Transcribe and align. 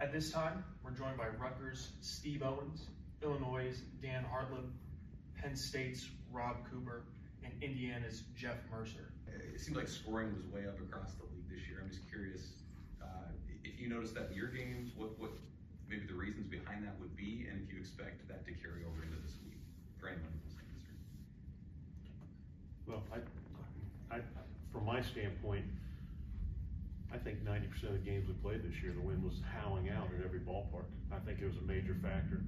At 0.00 0.12
this 0.12 0.30
time, 0.30 0.62
we're 0.84 0.92
joined 0.92 1.18
by 1.18 1.26
Rutgers' 1.26 1.90
Steve 2.00 2.44
Owens, 2.44 2.86
Illinois' 3.20 3.82
Dan 4.00 4.24
Hartleb, 4.24 4.70
Penn 5.34 5.56
State's 5.56 6.08
Rob 6.30 6.58
Cooper, 6.70 7.02
and 7.42 7.52
Indiana's 7.60 8.22
Jeff 8.36 8.58
Mercer. 8.70 9.10
It 9.26 9.60
seemed 9.60 9.76
like 9.76 9.88
scoring 9.88 10.32
was 10.36 10.46
way 10.54 10.68
up 10.68 10.78
across 10.78 11.14
the 11.14 11.24
league 11.34 11.50
this 11.50 11.66
year. 11.68 11.80
I'm 11.82 11.90
just 11.90 12.08
curious 12.08 12.62
uh, 13.02 13.26
if 13.64 13.80
you 13.80 13.88
noticed 13.88 14.14
that 14.14 14.30
in 14.30 14.36
your 14.36 14.46
games, 14.46 14.92
what, 14.94 15.18
what 15.18 15.32
maybe 15.88 16.06
the 16.06 16.14
reasons 16.14 16.46
behind 16.46 16.86
that 16.86 16.94
would 17.00 17.16
be, 17.16 17.48
and 17.50 17.66
if 17.66 17.74
you 17.74 17.80
expect 17.80 18.28
that 18.28 18.46
to 18.46 18.52
carry 18.52 18.86
over 18.86 19.02
into 19.02 19.18
this 19.26 19.34
week 19.44 19.58
for 19.98 20.06
anyone 20.06 20.30
who's 20.46 20.54
concerned. 20.54 21.02
Well, 22.86 23.02
I, 23.10 24.14
I, 24.14 24.20
from 24.72 24.86
my 24.86 25.02
standpoint, 25.02 25.64
I 27.12 27.16
think 27.16 27.42
ninety 27.42 27.66
percent 27.66 27.94
of 27.94 28.04
the 28.04 28.10
games 28.10 28.28
we 28.28 28.34
played 28.34 28.62
this 28.62 28.82
year, 28.82 28.92
the 28.92 29.00
wind 29.00 29.22
was 29.24 29.40
howling 29.56 29.88
out 29.90 30.08
at 30.12 30.24
every 30.24 30.40
ballpark. 30.40 30.88
I 31.12 31.18
think 31.24 31.40
it 31.40 31.46
was 31.46 31.56
a 31.56 31.66
major 31.66 31.96
factor. 32.02 32.42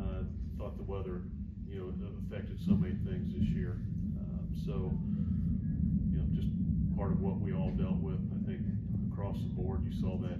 Uh, 0.00 0.26
thought 0.58 0.76
the 0.76 0.82
weather, 0.82 1.22
you 1.68 1.78
know, 1.78 1.94
affected 2.26 2.58
so 2.66 2.72
many 2.74 2.94
things 3.06 3.32
this 3.34 3.46
year. 3.54 3.78
Um, 4.18 4.50
so, 4.66 4.90
you 6.10 6.18
know, 6.18 6.26
just 6.34 6.50
part 6.96 7.12
of 7.12 7.20
what 7.20 7.38
we 7.38 7.52
all 7.54 7.70
dealt 7.78 8.02
with. 8.02 8.18
I 8.34 8.40
think 8.46 8.62
across 9.12 9.38
the 9.38 9.54
board, 9.54 9.86
you 9.86 9.94
saw 10.00 10.18
that 10.26 10.38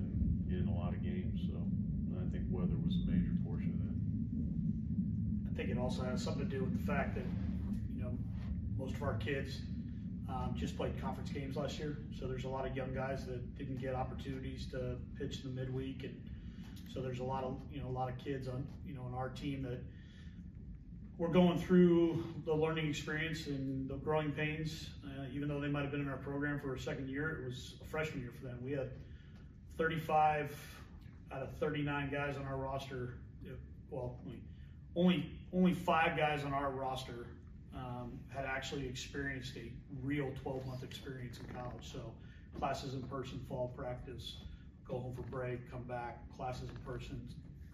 in 0.50 0.66
a 0.68 0.74
lot 0.74 0.92
of 0.92 1.02
games. 1.02 1.40
So, 1.46 1.54
I 2.18 2.26
think 2.34 2.44
weather 2.50 2.74
was 2.84 2.94
a 3.06 3.10
major 3.10 3.34
portion 3.46 3.70
of 3.78 3.86
that. 3.86 3.94
I 5.50 5.56
think 5.56 5.70
it 5.70 5.78
also 5.78 6.02
has 6.02 6.22
something 6.22 6.42
to 6.42 6.50
do 6.50 6.64
with 6.64 6.74
the 6.74 6.86
fact 6.86 7.14
that, 7.14 7.26
you 7.94 8.02
know, 8.02 8.18
most 8.76 8.94
of 8.96 9.02
our 9.02 9.14
kids 9.14 9.62
um, 10.28 10.54
just 10.56 10.76
played 10.76 11.00
conference 11.00 11.30
games 11.30 11.56
last 11.56 11.78
year. 11.78 11.98
So 12.18 12.26
there's 12.26 12.44
a 12.44 12.48
lot 12.48 12.66
of 12.66 12.76
young 12.76 12.94
guys 12.94 13.26
that 13.26 13.56
didn't 13.58 13.80
get 13.80 13.94
opportunities 13.94 14.66
to 14.72 14.96
pitch 15.18 15.40
in 15.44 15.54
the 15.54 15.60
midweek. 15.60 16.04
And 16.04 16.20
so 16.92 17.00
there's 17.02 17.20
a 17.20 17.24
lot 17.24 17.44
of, 17.44 17.56
you 17.72 17.80
know, 17.80 17.88
a 17.88 17.90
lot 17.90 18.08
of 18.08 18.18
kids 18.18 18.48
on, 18.48 18.66
you 18.86 18.94
know, 18.94 19.02
on 19.02 19.14
our 19.14 19.28
team 19.28 19.62
that 19.64 19.80
were 21.18 21.28
going 21.28 21.58
through 21.58 22.24
the 22.44 22.54
learning 22.54 22.88
experience 22.88 23.46
and 23.46 23.88
the 23.88 23.96
growing 23.96 24.32
pains. 24.32 24.88
Uh, 25.04 25.24
even 25.32 25.48
though 25.48 25.60
they 25.60 25.68
might 25.68 25.82
have 25.82 25.90
been 25.90 26.00
in 26.00 26.08
our 26.08 26.16
program 26.16 26.58
for 26.58 26.74
a 26.74 26.80
second 26.80 27.08
year, 27.08 27.42
it 27.42 27.44
was 27.44 27.74
a 27.82 27.84
freshman 27.84 28.20
year 28.20 28.32
for 28.40 28.46
them. 28.46 28.58
We 28.64 28.72
had 28.72 28.90
35 29.78 30.56
out 31.32 31.42
of 31.42 31.50
39 31.58 32.10
guys 32.10 32.36
on 32.36 32.46
our 32.46 32.56
roster. 32.56 33.14
Well, 33.90 34.16
only 34.96 35.30
only 35.52 35.74
five 35.74 36.16
guys 36.16 36.44
on 36.44 36.52
our 36.52 36.70
roster 36.70 37.26
um, 37.76 38.18
had 38.28 38.44
actually 38.44 38.86
experienced 38.86 39.56
a 39.56 39.72
real 40.02 40.30
12 40.42 40.66
month 40.66 40.82
experience 40.82 41.38
in 41.38 41.46
college. 41.54 41.90
So 41.92 42.12
classes 42.58 42.94
in 42.94 43.02
person, 43.02 43.44
fall 43.48 43.72
practice, 43.76 44.36
go 44.86 44.98
home 44.98 45.14
for 45.14 45.22
break, 45.22 45.70
come 45.70 45.82
back, 45.82 46.18
classes 46.36 46.70
in 46.70 46.76
person, 46.78 47.20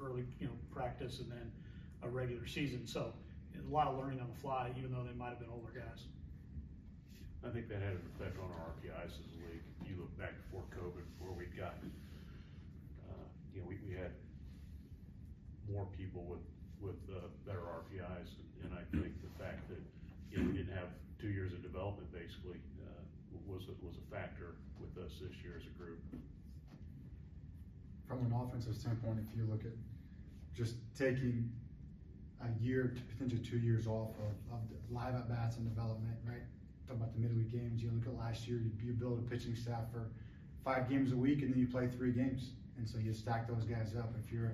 early 0.03 0.25
you 0.39 0.47
know 0.47 0.53
practice, 0.73 1.21
and 1.21 1.31
then 1.31 1.51
a 2.03 2.09
regular 2.09 2.47
season. 2.47 2.87
So 2.87 3.13
a 3.55 3.73
lot 3.73 3.89
of 3.89 3.99
learning 3.99 4.21
on 4.21 4.29
the 4.29 4.41
fly, 4.41 4.73
even 4.79 4.93
though 4.93 5.05
they 5.05 5.17
might 5.17 5.31
have 5.31 5.39
been 5.41 5.51
older 5.53 5.73
guys. 5.75 6.05
I 7.45 7.49
think 7.49 7.69
that 7.69 7.81
had 7.81 7.97
an 7.97 8.05
effect 8.17 8.37
on 8.37 8.53
our 8.53 8.77
RPIs 8.77 9.17
as 9.17 9.33
a 9.33 9.41
league. 9.49 9.65
If 9.81 9.89
you 9.89 9.97
look 9.97 10.13
back 10.21 10.37
before 10.45 10.65
COVID, 10.77 11.05
where 11.19 11.33
we'd 11.33 11.57
gotten, 11.57 11.89
uh, 13.09 13.25
you 13.55 13.61
know, 13.61 13.67
we, 13.67 13.81
we 13.89 13.97
had 13.97 14.13
more 15.65 15.89
people 15.97 16.29
with, 16.29 16.45
with, 16.81 17.01
uh, 17.09 17.33
better 17.47 17.65
RPIs. 17.65 18.37
And 18.61 18.77
I 18.77 18.85
think 18.93 19.17
the 19.25 19.33
fact 19.41 19.65
that, 19.73 19.81
you 20.31 20.39
know, 20.39 20.47
we 20.51 20.57
didn't 20.57 20.75
have 20.75 20.89
two 21.21 21.29
years 21.29 21.53
of 21.53 21.63
development 21.63 22.11
basically, 22.13 22.59
uh, 22.87 23.03
was, 23.47 23.63
a- 23.69 23.85
was 23.85 23.97
a 23.99 24.15
factor 24.15 24.55
with 24.81 24.97
us 25.05 25.13
this 25.21 25.37
year 25.43 25.55
as 25.59 25.67
a 25.67 25.75
group. 25.79 25.99
From 28.07 28.19
an 28.27 28.33
offensive 28.33 28.75
standpoint, 28.75 29.19
if 29.23 29.37
you 29.37 29.45
look 29.51 29.65
at 29.65 29.73
just 30.55 30.75
taking 30.99 31.51
a 32.43 32.63
year 32.63 32.95
to 32.97 33.03
potentially 33.15 33.43
two 33.43 33.59
years 33.59 33.87
off 33.87 34.11
of, 34.19 34.55
of 34.57 34.61
live 34.91 35.15
at 35.15 35.29
bats 35.29 35.57
and 35.57 35.69
development, 35.69 36.17
right? 36.27 36.43
Talking 36.87 37.03
about 37.03 37.15
the 37.15 37.21
midweek 37.21 37.53
games, 37.53 37.83
you 37.83 37.91
look 37.95 38.07
at 38.07 38.19
last 38.19 38.49
year, 38.49 38.59
you, 38.59 38.71
you 38.83 38.93
build 38.95 39.19
a 39.19 39.31
pitching 39.31 39.55
staff 39.55 39.93
for 39.93 40.09
five 40.65 40.89
games 40.89 41.13
a 41.13 41.17
week 41.17 41.43
and 41.43 41.53
then 41.53 41.61
you 41.61 41.67
play 41.69 41.87
three 41.87 42.13
games. 42.13 42.51
And 42.79 42.89
so 42.89 42.99
you 42.99 43.13
stack 43.13 43.47
those 43.47 43.65
guys 43.65 43.95
up. 43.97 44.13
If 44.25 44.33
you're, 44.33 44.53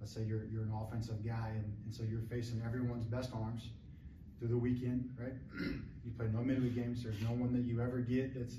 let's 0.00 0.12
say 0.12 0.22
you're, 0.22 0.44
you're 0.52 0.62
an 0.62 0.72
offensive 0.80 1.24
guy 1.24 1.50
and, 1.54 1.64
and 1.86 1.94
so 1.94 2.02
you're 2.08 2.20
facing 2.30 2.62
everyone's 2.64 3.06
best 3.06 3.30
arms 3.34 3.70
through 4.38 4.48
the 4.48 4.56
weekend, 4.56 5.10
right? 5.18 5.34
you 6.04 6.10
play 6.16 6.26
no 6.32 6.40
midweek 6.40 6.74
games. 6.74 7.02
There's 7.02 7.20
no 7.22 7.30
one 7.30 7.52
that 7.52 7.64
you 7.64 7.80
ever 7.80 7.98
get 7.98 8.34
that's, 8.34 8.56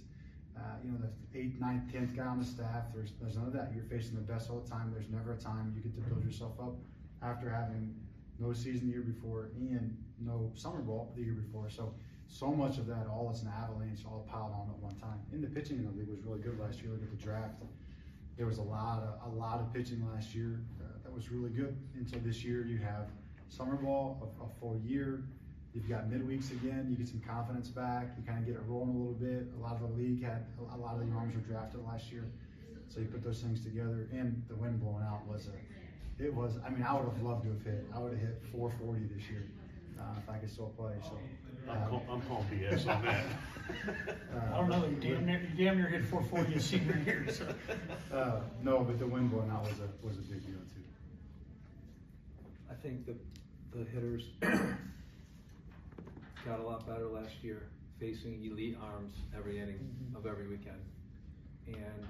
uh, 0.58 0.78
you 0.84 0.92
know, 0.92 0.98
the 0.98 1.40
eighth, 1.40 1.60
ninth, 1.60 1.92
tenth 1.92 2.16
guy 2.16 2.26
on 2.26 2.40
the 2.40 2.46
staff. 2.46 2.86
There's, 2.94 3.12
there's 3.22 3.36
none 3.36 3.48
of 3.48 3.54
that. 3.54 3.72
You're 3.76 3.86
facing 3.86 4.16
the 4.16 4.22
best 4.22 4.50
all 4.50 4.60
the 4.60 4.70
time. 4.70 4.92
There's 4.94 5.10
never 5.10 5.34
a 5.34 5.38
time 5.38 5.74
you 5.76 5.82
get 5.82 5.96
to 5.96 6.02
build 6.10 6.24
yourself 6.24 6.54
up 6.60 6.76
after 7.22 7.50
having 7.50 7.96
no 8.40 8.54
season 8.54 8.88
the 8.88 8.94
year 8.94 9.02
before 9.02 9.50
and 9.56 9.98
no 10.20 10.52
summer 10.56 10.80
ball 10.80 11.14
the 11.16 11.24
year 11.24 11.34
before. 11.34 11.70
So, 11.70 11.94
so 12.28 12.52
much 12.52 12.78
of 12.78 12.88
that, 12.88 13.08
all 13.10 13.32
is 13.34 13.42
an 13.42 13.50
avalanche, 13.50 14.02
all 14.06 14.28
piled 14.30 14.52
on 14.54 14.70
at 14.70 14.80
one 14.80 14.96
time. 14.96 15.20
And 15.32 15.44
the 15.44 15.48
pitching 15.48 15.78
in 15.78 15.86
the 15.86 15.92
league 15.92 16.10
was 16.10 16.20
really 16.26 16.40
good 16.40 16.60
last 16.60 16.82
year. 16.82 16.92
Look 16.92 17.04
at 17.04 17.12
the 17.12 17.24
draft. 17.24 17.56
There 18.38 18.46
was 18.46 18.60
a 18.60 18.64
lot 18.64 19.02
of 19.02 19.34
a 19.34 19.36
lot 19.36 19.60
of 19.60 19.74
pitching 19.74 20.06
last 20.14 20.36
year 20.36 20.60
uh, 20.80 20.84
that 21.04 21.12
was 21.12 21.32
really 21.32 21.50
good. 21.50 21.76
And 21.96 22.08
so 22.08 22.18
this 22.24 22.44
year 22.44 22.66
you 22.66 22.78
have 22.78 23.10
summer 23.50 23.76
ball, 23.76 24.32
a, 24.40 24.44
a 24.44 24.48
full 24.60 24.80
year. 24.84 25.24
You've 25.78 25.90
got 25.90 26.10
midweeks 26.10 26.50
again. 26.50 26.88
You 26.90 26.96
get 26.96 27.08
some 27.08 27.22
confidence 27.22 27.68
back. 27.68 28.10
You 28.18 28.24
kind 28.26 28.40
of 28.40 28.48
get 28.48 28.56
it 28.56 28.64
rolling 28.68 28.96
a 28.96 28.98
little 28.98 29.14
bit. 29.14 29.46
A 29.60 29.62
lot 29.62 29.76
of 29.76 29.82
the 29.82 29.94
league 30.02 30.24
had 30.24 30.48
a 30.74 30.76
lot 30.76 30.96
of 30.96 31.06
the 31.06 31.14
arms 31.14 31.36
were 31.36 31.42
drafted 31.42 31.86
last 31.86 32.12
year, 32.12 32.26
so 32.88 33.00
you 33.00 33.06
put 33.06 33.24
those 33.24 33.44
things 33.44 33.62
together. 33.64 34.10
And 34.12 34.42
the 34.50 34.56
wind 34.56 34.82
blowing 34.82 35.04
out 35.04 35.22
was 35.28 35.50
a, 35.50 36.24
it 36.24 36.34
was. 36.34 36.58
I 36.66 36.72
mean, 36.72 36.82
I 36.82 36.96
would 36.96 37.06
have 37.06 37.22
loved 37.22 37.44
to 37.44 37.50
have 37.50 37.64
hit. 37.64 37.86
I 37.94 38.00
would 38.00 38.14
have 38.14 38.22
hit 38.22 38.42
440 38.52 39.06
this 39.14 39.30
year 39.30 39.46
uh, 40.00 40.18
if 40.18 40.28
I 40.28 40.38
could 40.40 40.50
still 40.50 40.74
play. 40.76 40.94
So. 41.04 41.20
I'm, 41.70 41.90
call, 41.90 42.04
I'm 42.10 42.22
calling 42.22 42.48
BS 42.48 42.88
on 42.88 43.06
that. 43.06 43.26
I 44.52 44.58
don't 44.58 44.70
know. 44.70 44.84
You 44.88 44.96
damn 44.96 45.28
near, 45.28 45.48
you 45.56 45.64
damn 45.64 45.78
near 45.78 45.90
hit 45.90 46.06
440 46.06 46.52
your 46.54 46.60
senior 46.60 47.04
year. 47.06 47.28
So. 47.30 47.46
Uh, 48.12 48.40
no, 48.64 48.80
but 48.80 48.98
the 48.98 49.06
wind 49.06 49.30
blowing 49.30 49.52
out 49.52 49.64
was 49.64 49.80
a 49.80 50.06
was 50.06 50.16
a 50.16 50.22
big 50.22 50.42
deal 50.42 50.56
too. 50.74 50.82
I 52.72 52.74
think 52.74 53.06
the, 53.06 53.16
the 53.78 53.84
hitters 53.84 54.24
got 56.48 56.60
a 56.60 56.64
lot 56.64 56.88
better 56.88 57.08
last 57.08 57.44
year, 57.44 57.68
facing 58.00 58.46
elite 58.46 58.78
arms 58.82 59.14
every 59.36 59.60
inning 59.60 59.80
of 60.16 60.26
every 60.26 60.48
weekend. 60.48 60.80
And 61.68 62.08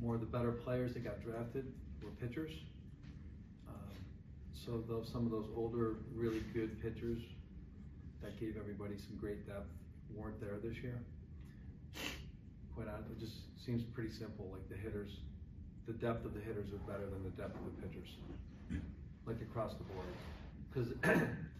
more 0.00 0.14
of 0.14 0.20
the 0.20 0.26
better 0.26 0.52
players 0.52 0.94
that 0.94 1.04
got 1.04 1.22
drafted 1.22 1.70
were 2.02 2.10
pitchers. 2.12 2.52
Um, 3.68 3.92
so 4.54 4.82
those, 4.88 5.10
some 5.12 5.26
of 5.26 5.30
those 5.30 5.46
older, 5.54 5.96
really 6.14 6.42
good 6.54 6.80
pitchers 6.80 7.20
that 8.22 8.40
gave 8.40 8.56
everybody 8.58 8.94
some 8.96 9.16
great 9.20 9.46
depth 9.46 9.68
weren't 10.14 10.40
there 10.40 10.56
this 10.64 10.78
year. 10.78 10.98
Quite 12.74 12.88
honestly, 12.88 13.12
it 13.18 13.20
just 13.20 13.36
seems 13.62 13.82
pretty 13.82 14.10
simple, 14.10 14.48
like 14.50 14.66
the 14.70 14.76
hitters, 14.76 15.10
the 15.86 15.92
depth 15.92 16.24
of 16.24 16.32
the 16.32 16.40
hitters 16.40 16.72
are 16.72 16.90
better 16.90 17.04
than 17.10 17.22
the 17.24 17.42
depth 17.42 17.56
of 17.56 17.64
the 17.76 17.86
pitchers, 17.86 18.08
like 19.26 19.36
across 19.42 19.74
the 19.74 19.84
board. 19.84 20.06
Because 20.72 21.20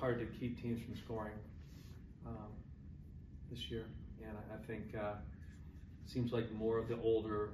hard 0.00 0.18
to 0.18 0.26
keep 0.38 0.60
teams 0.62 0.80
from 0.82 0.96
scoring 1.04 1.36
um, 2.26 2.48
this 3.50 3.70
year, 3.70 3.84
and 4.26 4.36
I, 4.36 4.54
I 4.54 4.66
think 4.66 4.94
uh, 4.96 5.16
seems 6.06 6.32
like 6.32 6.50
more 6.52 6.78
of 6.78 6.88
the 6.88 6.98
older, 7.02 7.50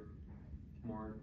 more 0.84 1.14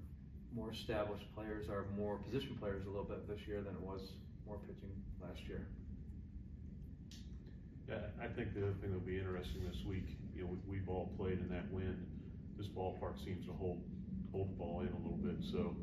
more 0.54 0.72
established 0.72 1.26
players 1.34 1.68
are 1.68 1.86
more 1.98 2.18
position 2.18 2.56
players 2.60 2.86
a 2.86 2.90
little 2.90 3.06
bit 3.06 3.28
this 3.28 3.40
year 3.48 3.62
than 3.62 3.74
it 3.74 3.82
was 3.82 4.02
more 4.46 4.58
pitching 4.68 4.92
last 5.20 5.40
year. 5.48 5.66
Yeah, 7.90 7.96
I 8.22 8.28
think 8.28 8.54
the 8.54 8.62
other 8.62 8.76
thing 8.80 8.92
that'll 8.92 9.00
be 9.00 9.18
interesting 9.18 9.66
this 9.68 9.84
week, 9.84 10.06
you 10.36 10.44
know, 10.44 10.50
we, 10.68 10.78
we've 10.78 10.90
all 10.90 11.12
played 11.18 11.40
in 11.40 11.50
that 11.50 11.72
wind. 11.72 12.06
This 12.56 12.68
ballpark 12.68 13.24
seems 13.26 13.46
to 13.48 13.54
hold 13.54 13.82
hold 14.32 14.50
the 14.52 14.56
ball 14.56 14.82
in 14.82 14.88
a 14.94 15.02
little 15.02 15.18
bit, 15.18 15.38
so 15.52 15.76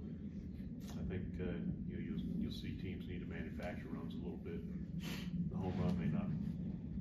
I 0.99 1.05
think 1.11 1.25
uh, 1.41 1.55
you 1.89 1.95
know 1.97 2.03
you'll 2.03 2.23
you'll 2.41 2.57
see 2.57 2.75
teams 2.81 3.07
need 3.09 3.21
to 3.23 3.31
manufacture 3.31 3.87
runs 3.93 4.15
a 4.15 4.21
little 4.23 4.41
bit. 4.43 4.59
And 4.59 4.81
the 5.51 5.57
home 5.57 5.75
run 5.79 5.95
may 5.99 6.11
not, 6.11 6.29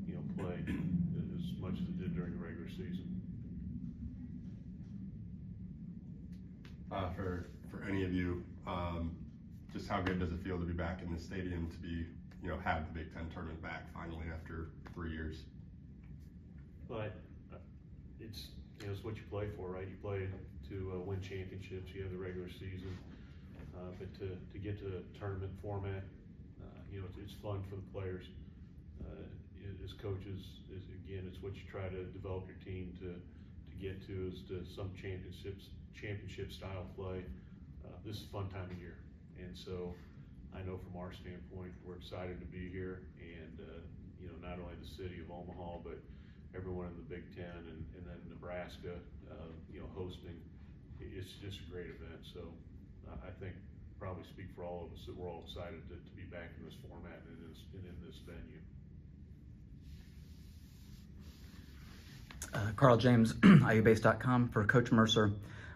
you 0.08 0.16
know, 0.16 0.24
play 0.38 0.60
as 0.66 1.46
much 1.62 1.78
as 1.82 1.88
it 1.88 1.98
did 2.00 2.16
during 2.16 2.34
the 2.38 2.44
regular 2.44 2.70
season. 2.70 3.10
uh, 6.92 7.10
for 7.16 7.48
for 7.70 7.84
any 7.88 8.04
of 8.04 8.14
you. 8.14 8.44
Um, 8.68 9.12
just 9.74 9.88
how 9.88 10.02
good 10.02 10.20
does 10.20 10.32
it 10.32 10.40
feel 10.44 10.58
to 10.58 10.66
be 10.66 10.74
back 10.74 11.02
in 11.04 11.14
the 11.14 11.20
stadium 11.20 11.70
to 11.70 11.78
be, 11.78 12.06
you 12.42 12.50
know, 12.50 12.58
have 12.64 12.88
the 12.88 13.00
Big 13.00 13.14
Ten 13.14 13.30
tournament 13.34 13.62
back 13.62 13.86
finally 13.94 14.26
after 14.34 14.70
three 14.94 15.12
years? 15.12 15.44
But 16.88 17.14
uh, 17.54 17.58
it's 18.20 18.48
you 18.82 18.88
know 18.88 18.94
it's 18.94 19.04
what 19.04 19.16
you 19.16 19.24
play 19.30 19.48
for, 19.56 19.70
right? 19.70 19.88
You 19.88 19.96
play 20.02 20.28
to 20.70 20.94
uh, 20.96 21.00
win 21.00 21.22
championships. 21.22 21.94
You 21.94 22.04
have 22.04 22.12
the 22.12 22.18
regular 22.18 22.50
season, 22.50 22.98
uh, 23.80 23.96
but 23.96 24.12
to, 24.20 24.36
to 24.36 24.58
get 24.60 24.78
to 24.84 24.92
the 24.92 25.02
tournament 25.16 25.52
format, 25.64 26.04
uh, 26.60 26.80
you 26.92 27.00
know, 27.00 27.08
it's, 27.08 27.32
it's 27.32 27.36
fun 27.42 27.64
for 27.72 27.80
the 27.80 27.88
players. 27.96 28.28
Uh, 29.00 29.24
as 29.84 29.94
coaches, 29.94 30.60
is 30.76 30.84
again, 31.08 31.24
it's 31.24 31.42
what 31.42 31.56
you 31.56 31.64
try 31.72 31.88
to 31.88 32.04
develop 32.12 32.44
your 32.52 32.60
team 32.62 32.92
to 33.00 33.16
to 33.16 33.76
get 33.78 34.02
to 34.06 34.34
is 34.34 34.42
to 34.50 34.66
some 34.76 34.92
championships, 34.98 35.70
championship 35.94 36.52
style 36.52 36.90
play. 36.98 37.24
Uh, 37.86 37.96
this 38.04 38.18
is 38.18 38.26
a 38.28 38.32
fun 38.34 38.50
time 38.50 38.70
of 38.70 38.78
year. 38.78 38.98
And 39.38 39.56
so 39.56 39.94
I 40.52 40.66
know 40.66 40.82
from 40.82 41.00
our 41.00 41.14
standpoint, 41.14 41.72
we're 41.86 41.96
excited 41.96 42.42
to 42.42 42.50
be 42.50 42.68
here 42.70 43.06
and, 43.22 43.56
uh, 43.62 43.82
you 44.20 44.28
know, 44.28 44.38
not 44.42 44.60
only 44.60 44.76
the 44.82 44.94
city 45.00 45.22
of 45.22 45.32
Omaha, 45.32 45.86
but 45.86 46.02
everyone 46.58 46.92
in 46.92 46.98
the 46.98 47.08
Big 47.08 47.24
Ten 47.38 47.62
and, 47.70 47.82
and 47.96 48.04
then 48.04 48.20
Nebraska, 48.28 48.98
uh, 49.30 49.54
you 49.72 49.80
know, 49.80 49.90
hosting. 49.96 50.36
It's 51.00 51.32
just 51.40 51.64
a 51.64 51.68
great 51.72 51.88
event. 51.88 52.20
So 52.34 52.52
I 53.24 53.32
think 53.40 53.54
probably 54.00 54.24
speak 54.24 54.48
for 54.56 54.64
all 54.64 54.86
of 54.86 54.98
us 54.98 55.06
that 55.06 55.16
we're 55.16 55.28
all 55.28 55.44
excited 55.46 55.82
to, 55.90 55.96
to 55.96 56.12
be 56.16 56.24
back 56.24 56.52
in 56.58 56.66
this 56.66 56.76
format 56.88 57.22
and 57.28 57.38
in 57.38 57.50
this, 57.50 57.60
and 57.74 57.84
in 57.86 57.96
this 58.06 58.18
venue. 58.26 58.62
Uh, 62.54 62.72
Carl 62.76 62.98
James, 62.98 63.34
IUBase.com 63.42 64.50
for 64.50 64.66
Coach 64.66 64.92
Mercer. 64.92 65.32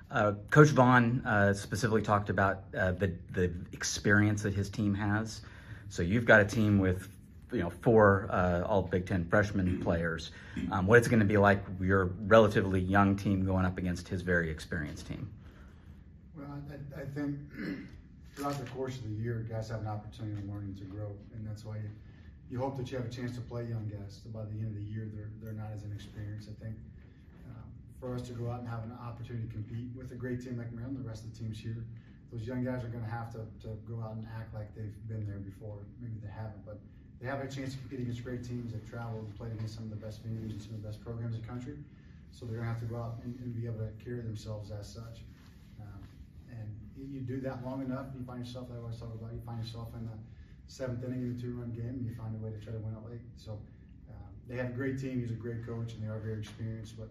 Uh, 0.10 0.34
Coach 0.52 0.70
Vaughn 0.70 1.24
uh, 1.26 1.54
specifically 1.54 2.04
talked 2.04 2.30
about 2.30 2.66
uh, 2.78 2.92
the 2.92 3.16
the 3.32 3.52
experience 3.72 4.44
that 4.44 4.54
his 4.54 4.70
team 4.70 4.94
has. 4.94 5.42
So 5.90 6.04
you've 6.04 6.26
got 6.26 6.40
a 6.40 6.46
team 6.46 6.78
with 6.78 7.08
you 7.52 7.60
know 7.60 7.72
four 7.72 8.28
uh, 8.30 8.62
all 8.62 8.84
Big 8.84 9.08
Ten 9.08 9.26
freshman 9.26 9.82
players. 9.82 10.30
Um, 10.72 10.86
what 10.86 11.00
it's 11.00 11.08
going 11.08 11.20
to 11.20 11.26
be 11.26 11.38
like 11.38 11.64
your 11.82 12.06
relatively 12.28 12.80
young 12.80 13.16
team 13.16 13.44
going 13.44 13.66
up 13.66 13.80
against 13.80 14.08
his 14.08 14.22
very 14.22 14.52
experienced 14.52 15.08
team. 15.08 15.32
I, 16.54 17.02
I 17.02 17.06
think 17.06 17.38
throughout 18.36 18.58
the 18.58 18.70
course 18.72 18.98
of 18.98 19.04
the 19.04 19.24
year, 19.24 19.46
guys 19.50 19.70
have 19.70 19.82
an 19.82 19.88
opportunity 19.88 20.42
to 20.42 20.48
learn 20.48 20.66
and 20.70 20.78
to 20.78 20.84
grow, 20.86 21.12
and 21.34 21.48
that's 21.48 21.66
why 21.66 21.78
you, 21.78 21.90
you 22.50 22.60
hope 22.60 22.78
that 22.78 22.92
you 22.92 22.98
have 22.98 23.08
a 23.08 23.10
chance 23.10 23.34
to 23.36 23.42
play 23.42 23.66
young 23.66 23.90
guys. 23.90 24.22
So 24.24 24.30
by 24.30 24.46
the 24.46 24.58
end 24.62 24.70
of 24.70 24.76
the 24.76 24.88
year, 24.90 25.10
they're 25.14 25.32
they're 25.42 25.58
not 25.58 25.72
as 25.74 25.84
inexperienced. 25.84 26.50
I 26.50 26.56
think 26.64 26.76
um, 27.50 27.66
for 28.00 28.14
us 28.16 28.22
to 28.30 28.34
go 28.34 28.52
out 28.52 28.60
and 28.60 28.70
have 28.70 28.84
an 28.84 28.94
opportunity 29.02 29.48
to 29.48 29.54
compete 29.54 29.90
with 29.96 30.12
a 30.12 30.16
great 30.16 30.44
team 30.44 30.58
like 30.58 30.72
Maryland, 30.74 30.98
the 30.98 31.08
rest 31.08 31.26
of 31.26 31.34
the 31.34 31.40
teams 31.40 31.58
here, 31.60 31.84
those 32.32 32.46
young 32.46 32.64
guys 32.64 32.84
are 32.84 32.94
going 32.94 33.04
to 33.04 33.10
have 33.10 33.32
to 33.34 33.42
to 33.66 33.74
go 33.90 34.02
out 34.04 34.14
and 34.14 34.28
act 34.38 34.54
like 34.54 34.70
they've 34.76 34.94
been 35.10 35.26
there 35.26 35.42
before. 35.42 35.82
Maybe 36.02 36.22
they 36.22 36.32
haven't, 36.32 36.66
but 36.66 36.78
they 37.22 37.28
have 37.28 37.42
a 37.42 37.48
chance 37.48 37.74
to 37.74 37.80
compete 37.80 38.02
against 38.02 38.24
great 38.24 38.44
teams. 38.44 38.74
They've 38.74 38.90
traveled 38.90 39.26
and 39.26 39.34
played 39.38 39.54
against 39.54 39.76
some 39.76 39.86
of 39.86 39.90
the 39.90 40.02
best 40.02 40.22
venues 40.22 40.52
and 40.52 40.62
some 40.62 40.76
of 40.76 40.82
the 40.82 40.88
best 40.88 41.02
programs 41.02 41.36
in 41.36 41.42
the 41.42 41.48
country. 41.48 41.78
So 42.32 42.46
they're 42.46 42.58
going 42.58 42.68
to 42.68 42.74
have 42.74 42.82
to 42.82 42.90
go 42.90 42.98
out 42.98 43.22
and, 43.24 43.38
and 43.40 43.54
be 43.56 43.68
able 43.70 43.86
to 43.86 43.92
carry 44.04 44.22
themselves 44.22 44.72
as 44.72 44.90
such. 44.90 45.22
You 47.12 47.22
do 47.22 47.42
that 47.42 47.66
long 47.66 47.82
enough, 47.82 48.08
you 48.18 48.24
find 48.26 48.46
yourself, 48.46 48.68
I 48.74 48.78
always 48.80 48.98
talk 48.98 49.14
about, 49.14 49.34
you 49.34 49.42
find 49.46 49.60
yourself 49.64 49.90
in 49.96 50.06
the 50.06 50.18
seventh 50.68 51.04
inning 51.04 51.22
in 51.22 51.36
a 51.38 51.42
two-run 51.42 51.72
game, 51.72 52.00
and 52.00 52.06
you 52.06 52.16
find 52.16 52.34
a 52.36 52.40
way 52.40 52.52
to 52.52 52.60
try 52.64 52.72
to 52.72 52.80
win 52.80 52.96
it 52.96 53.04
late. 53.10 53.22
So 53.36 53.60
um, 54.10 54.32
they 54.48 54.56
have 54.56 54.68
a 54.68 54.78
great 54.78 55.00
team. 55.00 55.20
He's 55.20 55.32
a 55.32 55.40
great 55.40 55.66
coach, 55.66 55.94
and 55.94 56.04
they 56.04 56.08
are 56.08 56.20
very 56.20 56.40
experienced. 56.40 56.98
But 56.98 57.10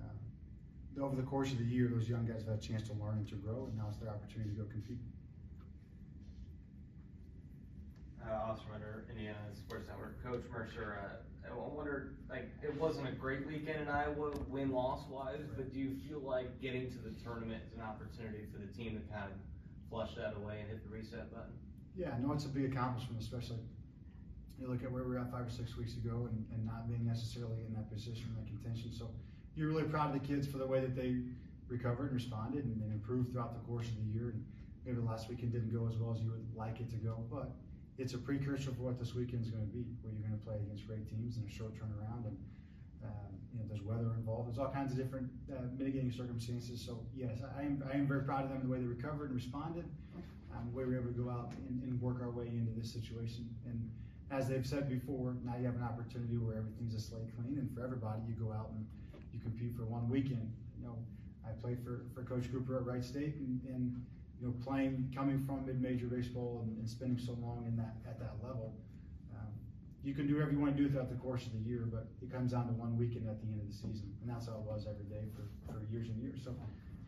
um, 0.00 1.02
over 1.02 1.16
the 1.16 1.26
course 1.26 1.50
of 1.50 1.58
the 1.58 1.64
year, 1.64 1.90
those 1.92 2.08
young 2.08 2.24
guys 2.26 2.46
have 2.46 2.54
had 2.54 2.58
a 2.58 2.62
chance 2.62 2.86
to 2.88 2.94
learn 2.94 3.18
and 3.18 3.28
to 3.28 3.36
grow, 3.36 3.66
and 3.66 3.76
now 3.76 3.86
it's 3.90 3.98
their 3.98 4.10
opportunity 4.10 4.50
to 4.54 4.56
go 4.62 4.66
compete. 4.70 5.02
Uh, 8.22 8.50
Austin 8.50 8.70
Ritter, 8.72 9.04
Indiana 9.10 9.36
Sports 9.52 9.88
Network. 9.88 10.22
Coach 10.22 10.44
Mercer, 10.50 10.96
uh, 10.96 11.16
I 11.50 11.54
wonder, 11.56 12.14
like, 12.28 12.48
it 12.62 12.78
wasn't 12.80 13.08
a 13.08 13.12
great 13.12 13.46
weekend 13.46 13.82
in 13.82 13.88
Iowa, 13.88 14.32
win 14.48 14.72
loss 14.72 15.06
wise, 15.08 15.44
but 15.56 15.72
do 15.72 15.78
you 15.78 15.96
feel 16.08 16.20
like 16.20 16.60
getting 16.60 16.90
to 16.90 16.98
the 16.98 17.10
tournament 17.22 17.62
is 17.66 17.74
an 17.74 17.82
opportunity 17.82 18.44
for 18.52 18.58
the 18.58 18.72
team 18.72 19.00
to 19.00 19.12
kind 19.12 19.30
of 19.30 19.36
flush 19.90 20.14
that 20.16 20.34
away 20.36 20.60
and 20.60 20.70
hit 20.70 20.82
the 20.82 20.94
reset 20.94 21.32
button? 21.32 21.52
Yeah, 21.96 22.14
no, 22.20 22.32
it's 22.32 22.44
a 22.44 22.48
big 22.48 22.72
accomplishment, 22.72 23.20
especially 23.20 23.58
you 24.60 24.68
look 24.68 24.82
at 24.82 24.90
where 24.90 25.02
we 25.02 25.10
were 25.10 25.18
at 25.18 25.30
five 25.30 25.46
or 25.46 25.50
six 25.50 25.76
weeks 25.76 25.94
ago 25.94 26.28
and, 26.30 26.44
and 26.52 26.64
not 26.64 26.88
being 26.88 27.04
necessarily 27.04 27.64
in 27.66 27.74
that 27.74 27.90
position, 27.92 28.24
that 28.38 28.46
contention. 28.46 28.92
So 28.92 29.10
you're 29.56 29.68
really 29.68 29.84
proud 29.84 30.14
of 30.14 30.20
the 30.20 30.26
kids 30.26 30.46
for 30.46 30.58
the 30.58 30.66
way 30.66 30.80
that 30.80 30.94
they 30.94 31.16
recovered 31.68 32.06
and 32.06 32.14
responded 32.14 32.64
and, 32.64 32.80
and 32.82 32.92
improved 32.92 33.32
throughout 33.32 33.54
the 33.54 33.60
course 33.66 33.88
of 33.88 33.96
the 33.96 34.18
year. 34.18 34.30
And 34.30 34.44
maybe 34.84 35.00
the 35.00 35.06
last 35.06 35.28
weekend 35.28 35.52
didn't 35.52 35.72
go 35.72 35.88
as 35.88 35.96
well 35.96 36.14
as 36.14 36.20
you 36.22 36.30
would 36.30 36.46
like 36.56 36.80
it 36.80 36.90
to 36.90 36.96
go, 36.96 37.24
but 37.30 37.50
it's 37.98 38.14
a 38.14 38.18
precursor 38.18 38.70
for 38.72 38.82
what 38.82 38.98
this 38.98 39.14
weekend 39.14 39.44
is 39.44 39.50
going 39.50 39.64
to 39.64 39.72
be, 39.72 39.84
where 40.02 40.12
you're 40.12 40.26
going 40.26 40.38
to 40.38 40.44
play 40.44 40.56
against 40.56 40.86
great 40.86 41.08
teams 41.08 41.36
in 41.36 41.44
a 41.46 41.50
short 41.50 41.74
turnaround. 41.74 42.26
And 42.26 42.36
um, 43.04 43.32
you 43.52 43.60
know, 43.60 43.66
there's 43.68 43.82
weather 43.82 44.10
involved. 44.18 44.48
There's 44.48 44.58
all 44.58 44.72
kinds 44.72 44.90
of 44.90 44.98
different 44.98 45.30
uh, 45.52 45.62
mitigating 45.76 46.10
circumstances. 46.10 46.82
So 46.84 46.98
yes, 47.14 47.38
I 47.56 47.62
am, 47.62 47.84
I 47.90 47.96
am 47.96 48.06
very 48.06 48.24
proud 48.24 48.44
of 48.44 48.50
them 48.50 48.62
the 48.64 48.68
way 48.68 48.78
they 48.78 48.86
recovered 48.86 49.30
and 49.30 49.36
responded 49.36 49.84
um, 50.56 50.70
the 50.70 50.76
way 50.76 50.84
we 50.84 50.94
were 50.94 51.00
able 51.00 51.12
to 51.12 51.18
go 51.18 51.30
out 51.30 51.52
and, 51.68 51.82
and 51.82 52.00
work 52.00 52.22
our 52.22 52.30
way 52.30 52.46
into 52.46 52.72
this 52.72 52.92
situation. 52.92 53.48
And 53.66 53.90
as 54.30 54.48
they've 54.48 54.66
said 54.66 54.88
before, 54.88 55.36
now 55.44 55.56
you 55.58 55.66
have 55.66 55.76
an 55.76 55.82
opportunity 55.82 56.36
where 56.36 56.56
everything's 56.56 56.94
a 56.94 57.00
slate 57.00 57.28
clean, 57.36 57.58
and 57.58 57.70
for 57.74 57.84
everybody, 57.84 58.22
you 58.26 58.34
go 58.34 58.52
out 58.52 58.70
and 58.74 58.86
you 59.32 59.40
compete 59.40 59.76
for 59.76 59.84
one 59.84 60.08
weekend. 60.08 60.50
You 60.78 60.86
know, 60.86 60.96
I 61.46 61.52
played 61.60 61.78
for, 61.84 62.06
for 62.14 62.22
Coach 62.22 62.50
Cooper 62.50 62.78
at 62.78 62.86
Wright 62.86 63.04
State, 63.04 63.36
and, 63.36 63.60
and 63.68 63.94
you 64.40 64.46
know, 64.46 64.54
playing, 64.64 65.12
coming 65.14 65.44
from 65.46 65.66
mid-major 65.66 66.06
baseball 66.06 66.60
and, 66.64 66.76
and 66.78 66.88
spending 66.88 67.18
so 67.18 67.32
long 67.40 67.64
in 67.66 67.76
that 67.76 67.96
at 68.06 68.18
that 68.18 68.34
level, 68.42 68.74
um, 69.34 69.52
you 70.02 70.14
can 70.14 70.26
do 70.26 70.34
whatever 70.34 70.52
you 70.52 70.60
want 70.60 70.76
to 70.76 70.82
do 70.82 70.88
throughout 70.88 71.08
the 71.08 71.16
course 71.16 71.46
of 71.46 71.52
the 71.52 71.64
year, 71.68 71.86
but 71.90 72.06
it 72.22 72.32
comes 72.32 72.52
down 72.52 72.66
to 72.66 72.72
one 72.74 72.96
weekend 72.98 73.28
at 73.28 73.40
the 73.40 73.46
end 73.46 73.60
of 73.60 73.66
the 73.66 73.74
season, 73.74 74.12
and 74.20 74.30
that's 74.30 74.46
how 74.46 74.54
it 74.54 74.66
was 74.66 74.86
every 74.88 75.06
day 75.06 75.24
for, 75.34 75.46
for 75.70 75.80
years 75.90 76.08
and 76.08 76.20
years. 76.20 76.40
So 76.44 76.54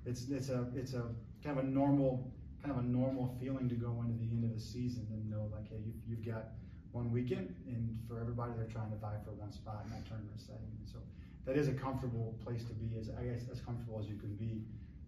it's 0.06 0.28
it's 0.30 0.48
a 0.48 0.66
it's 0.74 0.94
a 0.94 1.02
kind 1.42 1.58
of 1.58 1.64
a 1.64 1.68
normal 1.68 2.30
kind 2.62 2.72
of 2.72 2.84
a 2.84 2.86
normal 2.86 3.36
feeling 3.40 3.68
to 3.68 3.74
go 3.74 4.02
into 4.02 4.16
the 4.18 4.30
end 4.30 4.44
of 4.44 4.54
the 4.54 4.60
season 4.60 5.06
and 5.10 5.30
know 5.30 5.50
like, 5.52 5.68
hey, 5.68 5.78
you've, 5.84 6.00
you've 6.06 6.26
got 6.26 6.56
one 6.92 7.12
weekend, 7.12 7.54
and 7.66 7.98
for 8.08 8.20
everybody, 8.20 8.52
they're 8.56 8.72
trying 8.72 8.90
to 8.90 8.96
vie 8.96 9.20
for 9.24 9.32
one 9.32 9.52
spot 9.52 9.82
in 9.84 9.90
that 9.90 10.06
tournament 10.08 10.40
setting. 10.40 10.72
And 10.80 10.88
so 10.88 10.98
that 11.44 11.56
is 11.56 11.68
a 11.68 11.74
comfortable 11.74 12.34
place 12.42 12.64
to 12.64 12.72
be, 12.72 12.98
as 12.98 13.10
I 13.10 13.22
guess 13.24 13.44
as 13.52 13.60
comfortable 13.60 14.00
as 14.00 14.08
you 14.08 14.16
can 14.16 14.34
be 14.34 14.64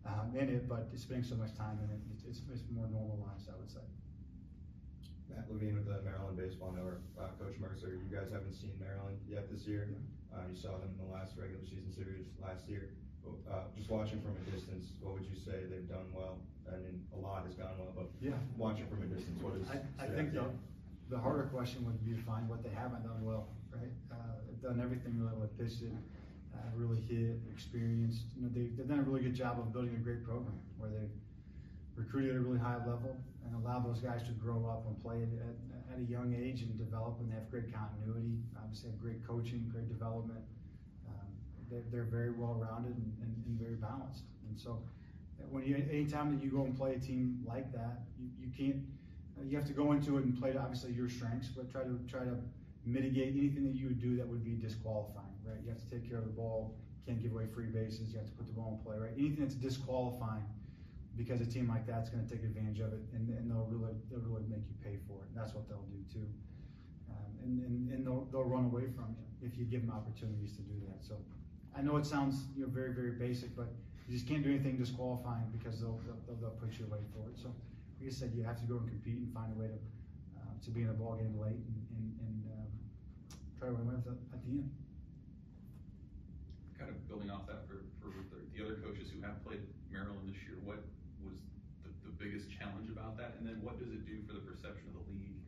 um, 0.08 0.32
in 0.34 0.48
it. 0.48 0.68
But 0.68 0.88
spending 0.96 1.24
so 1.24 1.36
much 1.36 1.54
time 1.56 1.78
in 1.84 1.88
it, 1.92 2.00
it's, 2.28 2.40
it's 2.50 2.64
more 2.72 2.88
normalized, 2.88 3.48
I 3.52 3.56
would 3.60 3.70
say. 3.70 3.84
Matt 5.28 5.44
Levine 5.52 5.76
with 5.76 5.86
the 5.86 6.00
Maryland 6.02 6.36
Baseball 6.40 6.72
Network. 6.72 7.04
Uh, 7.20 7.28
Coach 7.36 7.60
Mercer, 7.60 7.92
you 8.00 8.08
guys 8.08 8.32
haven't 8.32 8.54
seen 8.56 8.72
Maryland 8.80 9.20
yet 9.28 9.46
this 9.52 9.68
year. 9.68 9.88
Uh, 10.32 10.40
you 10.48 10.56
saw 10.56 10.72
them 10.80 10.88
in 10.96 11.00
the 11.04 11.12
last 11.12 11.36
regular 11.36 11.62
season 11.68 11.92
series 11.92 12.26
last 12.40 12.64
year. 12.68 12.90
Uh, 13.44 13.68
just 13.76 13.90
watching 13.92 14.20
from 14.24 14.32
a 14.32 14.44
distance, 14.50 14.96
what 15.04 15.12
would 15.12 15.26
you 15.28 15.36
say 15.36 15.68
they've 15.68 15.88
done 15.88 16.08
well? 16.16 16.40
I 16.64 16.80
mean, 16.80 17.04
a 17.12 17.18
lot 17.20 17.44
has 17.44 17.52
gone 17.54 17.76
well, 17.76 17.92
but 17.92 18.08
Yeah. 18.24 18.32
watching 18.56 18.88
from 18.88 19.04
a 19.04 19.08
distance, 19.08 19.36
what 19.44 19.52
is? 19.60 19.68
I, 19.68 19.84
I 20.00 20.08
think 20.08 20.32
the, 20.32 20.48
the 21.12 21.18
harder 21.18 21.44
question 21.52 21.84
would 21.84 22.00
be 22.04 22.16
to 22.16 22.22
find 22.24 22.48
what 22.48 22.62
they 22.64 22.72
haven't 22.72 23.04
done 23.04 23.20
well, 23.20 23.48
right? 23.68 23.92
Uh, 24.08 24.16
they've 24.48 24.60
done 24.64 24.80
everything 24.80 25.20
really 25.20 25.36
well, 25.36 25.48
pitched 25.60 25.82
it, 25.84 25.92
uh, 26.54 26.70
really 26.74 27.00
hit, 27.00 27.38
experienced, 27.52 28.24
you 28.36 28.42
know, 28.42 28.50
they've, 28.52 28.76
they've 28.76 28.88
done 28.88 29.00
a 29.00 29.02
really 29.02 29.22
good 29.22 29.34
job 29.34 29.58
of 29.58 29.72
building 29.72 29.94
a 29.94 30.02
great 30.02 30.24
program 30.24 30.58
where 30.78 30.90
they've 30.90 31.16
recruited 31.96 32.30
at 32.30 32.36
a 32.36 32.40
really 32.40 32.58
high 32.58 32.78
level 32.78 33.16
and 33.44 33.54
allowed 33.54 33.86
those 33.86 34.00
guys 34.00 34.22
to 34.22 34.32
grow 34.32 34.66
up 34.66 34.86
and 34.86 35.00
play 35.02 35.22
at, 35.22 35.32
at, 35.92 35.98
a 35.98 36.04
young 36.04 36.32
age 36.32 36.62
and 36.62 36.78
develop 36.78 37.18
and 37.18 37.28
they 37.28 37.34
have 37.34 37.50
great 37.50 37.74
continuity, 37.74 38.38
obviously 38.62 38.88
have 38.88 39.00
great 39.00 39.26
coaching, 39.26 39.66
great 39.72 39.88
development. 39.88 40.38
Um, 41.08 41.26
they're, 41.68 41.82
they're 41.90 42.04
very 42.04 42.30
well 42.30 42.54
rounded 42.54 42.94
and, 42.94 43.12
and, 43.20 43.34
and 43.46 43.58
very 43.58 43.74
balanced. 43.74 44.22
And 44.48 44.60
so, 44.60 44.78
when 45.50 45.64
you 45.64 45.76
anytime 45.90 46.36
that 46.36 46.44
you 46.44 46.50
go 46.50 46.62
and 46.62 46.76
play 46.76 46.94
a 46.94 46.98
team 46.98 47.44
like 47.46 47.72
that, 47.72 48.02
you, 48.18 48.28
you 48.38 48.50
can't 48.56 48.82
uh, 49.38 49.44
you 49.44 49.56
have 49.56 49.66
to 49.66 49.72
go 49.72 49.92
into 49.92 50.18
it 50.18 50.24
and 50.24 50.38
play 50.38 50.52
to 50.52 50.58
obviously 50.58 50.92
your 50.92 51.08
strengths, 51.08 51.48
but 51.48 51.70
try 51.70 51.82
to 51.82 51.98
try 52.08 52.20
to 52.20 52.36
mitigate 52.84 53.34
anything 53.36 53.64
that 53.64 53.74
you 53.74 53.86
would 53.86 54.00
do 54.00 54.16
that 54.16 54.26
would 54.26 54.44
be 54.44 54.54
disqualifying, 54.54 55.27
right? 55.48 55.58
You 55.64 55.70
have 55.70 55.80
to 55.80 55.90
take 55.90 56.08
care 56.08 56.18
of 56.18 56.24
the 56.24 56.36
ball, 56.36 56.76
can't 57.06 57.20
give 57.22 57.32
away 57.32 57.46
free 57.46 57.66
bases, 57.66 58.12
you 58.12 58.18
have 58.18 58.28
to 58.28 58.36
put 58.36 58.46
the 58.46 58.52
ball 58.52 58.78
in 58.78 58.84
play, 58.84 58.96
right? 58.98 59.12
Anything 59.16 59.44
that's 59.44 59.54
disqualifying 59.54 60.44
because 61.16 61.40
a 61.40 61.46
team 61.46 61.68
like 61.68 61.86
that's 61.86 62.10
going 62.10 62.22
to 62.22 62.30
take 62.30 62.44
advantage 62.44 62.78
of 62.78 62.92
it 62.92 63.02
and, 63.12 63.28
and 63.34 63.50
they'll 63.50 63.66
really 63.66 63.96
they'll 64.06 64.22
really 64.22 64.46
make 64.46 64.62
you 64.68 64.76
pay 64.84 64.96
for 65.08 65.24
it. 65.24 65.28
And 65.32 65.36
that's 65.36 65.52
what 65.54 65.68
they'll 65.68 65.88
do 65.90 65.98
too. 66.06 66.28
Um, 67.10 67.32
and, 67.42 67.52
and, 67.64 67.74
and 67.90 68.06
they'll, 68.06 68.28
they'll 68.30 68.46
run 68.46 68.66
away 68.66 68.86
from 68.94 69.16
you 69.18 69.48
if 69.48 69.58
you 69.58 69.64
give 69.64 69.82
them 69.82 69.90
opportunities 69.90 70.52
to 70.54 70.62
do 70.62 70.78
that. 70.86 71.02
So 71.02 71.16
I 71.76 71.82
know 71.82 71.96
it 71.96 72.06
sounds 72.06 72.46
you 72.54 72.62
know 72.62 72.70
very 72.70 72.92
very 72.92 73.12
basic, 73.12 73.56
but 73.56 73.72
you 74.08 74.14
just 74.14 74.26
can't 74.26 74.42
do 74.42 74.48
anything 74.48 74.78
disqualifying 74.78 75.44
because 75.52 75.80
they'll, 75.80 76.00
they'll, 76.06 76.36
they'll 76.40 76.56
put 76.56 76.72
you 76.78 76.86
away 76.86 77.04
for 77.12 77.28
it. 77.28 77.36
So, 77.36 77.52
like 78.00 78.08
I 78.08 78.12
said, 78.12 78.32
you 78.34 78.42
have 78.42 78.56
to 78.60 78.64
go 78.64 78.78
and 78.78 78.88
compete 78.88 79.20
and 79.20 79.28
find 79.34 79.52
a 79.52 79.58
way 79.60 79.68
to 79.68 79.78
uh, 80.40 80.54
to 80.64 80.70
be 80.70 80.82
in 80.82 80.88
a 80.88 80.96
ball 80.96 81.16
game 81.16 81.36
late 81.36 81.60
and, 81.60 81.80
and, 81.92 82.06
and 82.24 82.38
um, 82.56 82.68
try 83.60 83.68
to 83.68 83.74
win 83.74 84.00
the, 84.00 84.16
at 84.32 84.40
the 84.46 84.64
end. 84.64 84.70
Kind 86.78 86.94
of 86.94 86.96
building 87.10 87.30
off 87.30 87.50
that 87.50 87.66
for, 87.66 87.82
for 87.98 88.14
the, 88.30 88.38
the 88.54 88.62
other 88.62 88.78
coaches 88.78 89.10
who 89.10 89.18
have 89.26 89.42
played 89.42 89.66
Maryland 89.90 90.30
this 90.30 90.38
year, 90.46 90.56
what 90.62 90.78
was 91.18 91.42
the, 91.82 91.90
the 92.06 92.14
biggest 92.14 92.46
challenge 92.54 92.86
about 92.86 93.18
that? 93.18 93.34
And 93.38 93.44
then 93.44 93.58
what 93.60 93.82
does 93.82 93.90
it 93.90 94.06
do 94.06 94.22
for 94.24 94.32
the 94.38 94.44
perception 94.46 94.86
of 94.94 95.02
the 95.02 95.06
league 95.10 95.42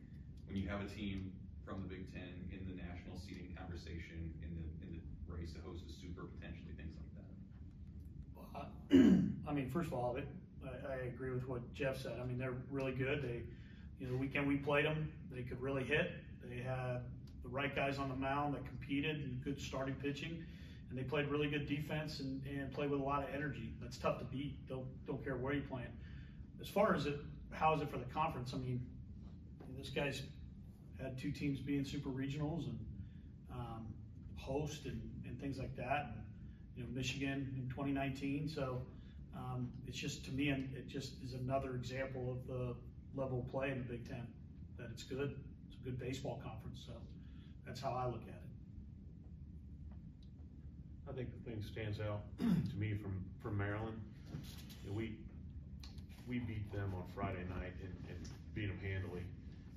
when 0.45 0.59
you 0.59 0.67
have 0.67 0.83
a 0.83 0.89
team 0.91 1.31
from 1.63 1.81
the 1.81 1.87
Big 1.87 2.11
Ten 2.11 2.51
in 2.51 2.67
the 2.67 2.75
national 2.75 3.15
seeding 3.15 3.55
conversation, 3.55 4.27
in 4.43 4.51
the, 4.59 4.67
in 4.83 4.99
the 4.99 5.01
race 5.31 5.55
to 5.55 5.63
host 5.63 5.87
a 5.87 5.91
super, 6.03 6.27
potentially, 6.35 6.75
things 6.75 6.91
like 6.99 7.11
that? 7.15 7.31
I 9.47 9.53
mean, 9.55 9.71
first 9.71 9.87
of 9.87 9.93
all, 9.95 10.19
it, 10.19 10.27
I, 10.67 10.93
I 10.93 10.95
agree 11.07 11.31
with 11.31 11.47
what 11.47 11.63
Jeff 11.73 12.01
said. 12.01 12.19
I 12.21 12.25
mean, 12.25 12.37
they're 12.37 12.59
really 12.69 12.91
good. 12.91 13.23
They, 13.23 13.47
you 13.99 14.07
know, 14.07 14.11
the 14.13 14.17
weekend 14.17 14.47
we 14.47 14.57
played 14.57 14.85
them, 14.85 15.11
they 15.31 15.43
could 15.43 15.61
really 15.61 15.83
hit. 15.83 16.11
They 16.43 16.61
had 16.61 17.01
the 17.43 17.49
right 17.49 17.73
guys 17.73 17.97
on 17.97 18.09
the 18.09 18.15
mound 18.15 18.55
that 18.55 18.65
competed 18.65 19.17
and 19.17 19.41
good 19.43 19.59
starting 19.59 19.95
pitching. 19.95 20.43
And 20.91 20.99
they 20.99 21.03
played 21.03 21.29
really 21.29 21.47
good 21.47 21.67
defense 21.67 22.19
and, 22.19 22.45
and 22.45 22.71
played 22.73 22.89
with 22.89 22.99
a 22.99 23.03
lot 23.03 23.23
of 23.23 23.33
energy. 23.33 23.73
That's 23.81 23.97
tough 23.97 24.19
to 24.19 24.25
beat. 24.25 24.67
Don't 24.67 24.85
don't 25.07 25.23
care 25.23 25.37
where 25.37 25.53
you 25.53 25.61
play. 25.61 25.83
As 26.59 26.67
far 26.67 26.93
as 26.93 27.05
it, 27.05 27.17
how 27.51 27.73
is 27.73 27.81
it 27.81 27.89
for 27.89 27.97
the 27.97 28.05
conference? 28.05 28.51
I 28.53 28.57
mean, 28.57 28.85
this 29.77 29.89
guy's 29.89 30.21
had 31.01 31.17
two 31.17 31.31
teams 31.31 31.59
being 31.59 31.85
super 31.85 32.09
regionals 32.09 32.65
and 32.65 32.79
um, 33.53 33.87
host 34.35 34.85
and, 34.85 35.01
and 35.25 35.39
things 35.39 35.57
like 35.57 35.75
that. 35.77 36.11
And, 36.13 36.23
you 36.75 36.83
know, 36.83 36.89
Michigan 36.93 37.53
in 37.57 37.69
2019. 37.69 38.49
So 38.49 38.81
um, 39.35 39.69
it's 39.87 39.97
just 39.97 40.25
to 40.25 40.31
me, 40.31 40.49
it 40.49 40.87
just 40.87 41.13
is 41.23 41.33
another 41.33 41.75
example 41.75 42.31
of 42.31 42.47
the 42.47 42.75
level 43.15 43.39
of 43.39 43.49
play 43.49 43.71
in 43.71 43.77
the 43.77 43.85
Big 43.85 44.07
Ten. 44.07 44.27
That 44.77 44.89
it's 44.91 45.03
good. 45.03 45.35
It's 45.67 45.77
a 45.81 45.83
good 45.83 45.97
baseball 45.97 46.41
conference. 46.43 46.83
So 46.85 46.93
that's 47.65 47.79
how 47.79 47.93
I 47.93 48.05
look 48.07 48.23
at 48.23 48.35
it. 48.35 48.40
I 51.11 51.13
think 51.13 51.29
the 51.43 51.51
thing 51.51 51.63
stands 51.73 51.99
out 51.99 52.23
to 52.39 52.75
me 52.79 52.95
from, 52.95 53.11
from 53.43 53.57
Maryland, 53.57 53.99
we, 54.89 55.17
we 56.25 56.39
beat 56.39 56.71
them 56.71 56.93
on 56.95 57.03
Friday 57.13 57.43
night 57.49 57.75
and, 57.83 57.93
and 58.07 58.29
beat 58.55 58.67
them 58.67 58.79
handily. 58.79 59.23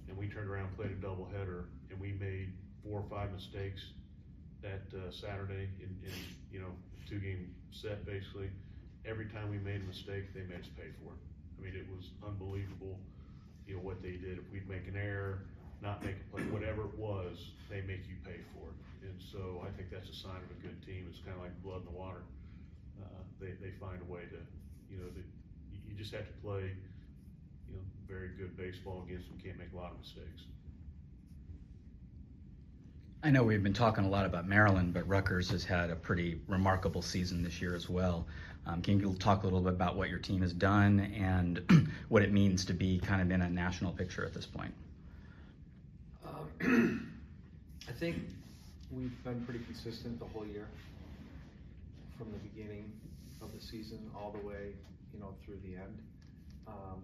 And 0.08 0.16
we 0.16 0.28
turned 0.28 0.48
around, 0.48 0.66
and 0.66 0.76
played 0.76 0.92
a 0.92 1.00
doubleheader, 1.02 1.64
and 1.90 1.98
we 1.98 2.12
made 2.20 2.52
four 2.84 3.00
or 3.00 3.06
five 3.10 3.32
mistakes 3.32 3.82
that, 4.62 4.82
uh, 4.94 5.10
Saturday 5.10 5.68
in, 5.80 5.90
in, 6.06 6.14
you 6.52 6.60
know, 6.60 6.70
two-game 7.08 7.52
set, 7.72 8.06
basically. 8.06 8.48
Every 9.04 9.26
time 9.26 9.50
we 9.50 9.58
made 9.58 9.80
a 9.82 9.88
mistake, 9.90 10.32
they 10.34 10.42
made 10.42 10.60
us 10.60 10.70
pay 10.76 10.94
for 11.02 11.10
it. 11.10 11.20
I 11.58 11.64
mean, 11.64 11.74
it 11.74 11.86
was 11.90 12.10
unbelievable, 12.24 12.96
you 13.66 13.74
know, 13.74 13.80
what 13.80 14.02
they 14.02 14.12
did. 14.22 14.38
If 14.38 14.46
we'd 14.52 14.68
make 14.68 14.86
an 14.86 14.96
error, 14.96 15.40
not 15.84 16.02
make 16.02 16.16
a 16.16 16.26
play, 16.32 16.42
whatever 16.48 16.88
it 16.88 16.96
was, 16.96 17.52
they 17.68 17.82
make 17.82 18.08
you 18.08 18.16
pay 18.24 18.40
for 18.56 18.72
it. 18.72 18.78
And 19.04 19.20
so 19.20 19.60
I 19.60 19.70
think 19.76 19.92
that's 19.92 20.08
a 20.08 20.16
sign 20.16 20.40
of 20.40 20.48
a 20.48 20.58
good 20.64 20.80
team. 20.84 21.04
It's 21.10 21.20
kind 21.20 21.36
of 21.36 21.42
like 21.44 21.52
blood 21.62 21.84
in 21.84 21.92
the 21.92 21.98
water. 21.98 22.24
Uh, 22.96 23.20
they, 23.38 23.52
they 23.60 23.70
find 23.76 24.00
a 24.00 24.10
way 24.10 24.24
to, 24.32 24.40
you 24.88 24.96
know, 24.96 25.12
you, 25.12 25.78
you 25.86 25.94
just 25.94 26.12
have 26.12 26.26
to 26.26 26.36
play, 26.42 26.72
you 27.68 27.76
know, 27.76 27.84
very 28.08 28.30
good 28.38 28.56
baseball 28.56 29.04
against 29.06 29.28
them. 29.28 29.38
Can't 29.44 29.58
make 29.58 29.72
a 29.74 29.76
lot 29.76 29.92
of 29.92 30.00
mistakes. 30.00 30.48
I 33.22 33.30
know 33.30 33.42
we've 33.42 33.62
been 33.62 33.72
talking 33.72 34.04
a 34.04 34.08
lot 34.08 34.26
about 34.26 34.46
Maryland, 34.46 34.92
but 34.92 35.06
Rutgers 35.08 35.50
has 35.50 35.64
had 35.64 35.90
a 35.90 35.96
pretty 35.96 36.40
remarkable 36.46 37.00
season 37.00 37.42
this 37.42 37.60
year 37.60 37.74
as 37.74 37.88
well. 37.88 38.26
Um, 38.66 38.80
can 38.80 38.98
you 38.98 39.14
talk 39.14 39.42
a 39.42 39.46
little 39.46 39.60
bit 39.60 39.72
about 39.74 39.96
what 39.96 40.08
your 40.08 40.18
team 40.18 40.40
has 40.40 40.52
done 40.52 41.00
and 41.00 41.90
what 42.08 42.22
it 42.22 42.32
means 42.32 42.64
to 42.66 42.74
be 42.74 42.98
kind 42.98 43.20
of 43.20 43.30
in 43.30 43.42
a 43.42 43.50
national 43.50 43.92
picture 43.92 44.24
at 44.24 44.32
this 44.32 44.46
point? 44.46 44.72
I 46.62 47.92
think 47.98 48.16
we've 48.90 49.24
been 49.24 49.44
pretty 49.44 49.64
consistent 49.64 50.18
the 50.18 50.26
whole 50.26 50.46
year, 50.46 50.68
from 52.16 52.30
the 52.30 52.38
beginning 52.38 52.92
of 53.42 53.52
the 53.52 53.60
season 53.60 53.98
all 54.16 54.30
the 54.30 54.46
way, 54.46 54.72
you 55.12 55.20
know, 55.20 55.34
through 55.44 55.58
the 55.64 55.74
end. 55.74 55.98
Um, 56.68 57.02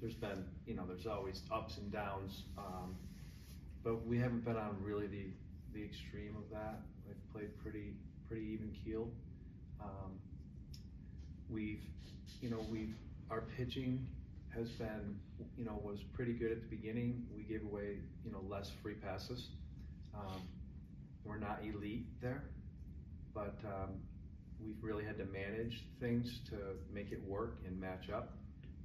there's 0.00 0.14
been, 0.14 0.44
you 0.66 0.74
know, 0.74 0.84
there's 0.86 1.06
always 1.06 1.42
ups 1.52 1.76
and 1.76 1.92
downs, 1.92 2.44
um, 2.56 2.96
but 3.84 4.06
we 4.06 4.18
haven't 4.18 4.44
been 4.44 4.56
on 4.56 4.76
really 4.82 5.06
the 5.06 5.26
the 5.74 5.84
extreme 5.84 6.34
of 6.36 6.50
that. 6.50 6.80
We've 7.06 7.32
played 7.32 7.62
pretty 7.62 7.92
pretty 8.28 8.46
even 8.46 8.74
keel. 8.84 9.08
Um, 9.80 10.18
we've, 11.50 11.82
you 12.40 12.50
know, 12.50 12.64
we've 12.70 12.94
our 13.30 13.42
pitching 13.56 14.06
has 14.54 14.68
been, 14.70 15.18
you 15.56 15.64
know, 15.64 15.80
was 15.82 15.98
pretty 16.12 16.32
good 16.32 16.52
at 16.52 16.60
the 16.60 16.68
beginning. 16.68 17.26
We 17.36 17.42
gave 17.42 17.64
away, 17.64 17.98
you 18.24 18.32
know, 18.32 18.42
less 18.48 18.70
free 18.82 18.94
passes. 18.94 19.48
Um, 20.14 20.42
we're 21.24 21.38
not 21.38 21.60
elite 21.62 22.06
there, 22.20 22.44
but 23.34 23.56
um, 23.64 24.00
we've 24.64 24.82
really 24.82 25.04
had 25.04 25.18
to 25.18 25.24
manage 25.26 25.84
things 26.00 26.40
to 26.50 26.56
make 26.92 27.12
it 27.12 27.22
work 27.26 27.58
and 27.66 27.78
match 27.80 28.10
up. 28.14 28.36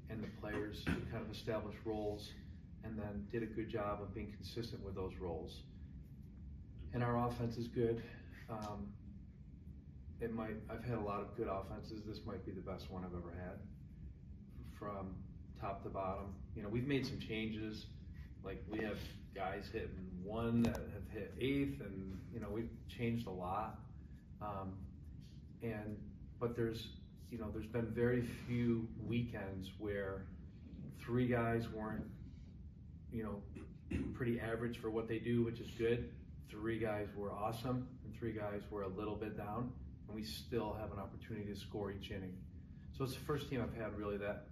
And 0.10 0.22
the 0.24 0.28
players 0.40 0.84
kind 0.86 1.24
of 1.26 1.32
established 1.32 1.80
roles 1.86 2.30
and 2.84 2.98
then 2.98 3.26
did 3.32 3.42
a 3.42 3.48
good 3.48 3.70
job 3.70 4.02
of 4.02 4.14
being 4.14 4.32
consistent 4.34 4.84
with 4.84 4.96
those 4.96 5.14
roles. 5.20 5.62
And 6.94 7.04
our 7.04 7.28
offense 7.28 7.58
is 7.58 7.68
good. 7.68 8.02
Um, 8.50 8.88
it 10.22 10.34
might. 10.34 10.56
I've 10.70 10.84
had 10.84 10.98
a 10.98 11.02
lot 11.02 11.22
of 11.22 11.36
good 11.36 11.48
offenses. 11.48 12.02
This 12.06 12.20
might 12.26 12.46
be 12.46 12.52
the 12.52 12.62
best 12.62 12.90
one 12.90 13.04
I've 13.04 13.14
ever 13.14 13.34
had, 13.36 13.60
from 14.80 15.16
top 15.60 15.84
to 15.84 15.90
bottom. 15.90 16.34
You 16.56 16.64
know, 16.64 16.70
we've 16.70 16.88
made 16.88 17.06
some 17.06 17.20
changes. 17.20 17.86
Like 18.44 18.64
we 18.70 18.80
have 18.84 18.98
guys 19.36 19.66
hitting 19.72 19.90
one 20.24 20.64
that 20.64 20.78
have 20.78 21.10
hit 21.12 21.34
eighth, 21.40 21.82
and 21.82 22.18
you 22.34 22.40
know 22.40 22.50
we've 22.50 22.70
changed 22.88 23.28
a 23.28 23.32
lot. 23.32 23.80
Um, 24.42 24.74
and 25.62 25.98
but 26.40 26.56
there's 26.56 26.88
you 27.30 27.38
know 27.38 27.50
there's 27.52 27.68
been 27.68 27.88
very 27.88 28.28
few 28.48 28.88
weekends 29.06 29.72
where 29.80 30.26
three 31.04 31.28
guys 31.28 31.68
weren't 31.70 32.06
you 33.12 33.24
know 33.24 33.42
pretty 34.14 34.40
average 34.40 34.80
for 34.80 34.90
what 34.90 35.08
they 35.08 35.20
do, 35.20 35.44
which 35.44 35.60
is 35.60 35.70
good. 35.78 36.10
Three 36.50 36.80
guys 36.80 37.08
were 37.16 37.32
awesome, 37.32 37.88
and 38.04 38.16
three 38.18 38.32
guys 38.32 38.62
were 38.70 38.84
a 38.84 38.88
little 38.88 39.16
bit 39.16 39.38
down, 39.38 39.72
and 40.08 40.16
we 40.16 40.24
still 40.24 40.76
have 40.80 40.92
an 40.92 41.00
opportunity 41.00 41.52
to 41.54 41.60
score 41.60 41.92
each 41.92 42.12
inning. 42.12 42.38
So 42.98 43.04
it's 43.04 43.14
the 43.14 43.26
first 43.26 43.50
team 43.50 43.62
I've 43.62 43.76
had 43.80 43.98
really 43.98 44.18
that 44.18 44.46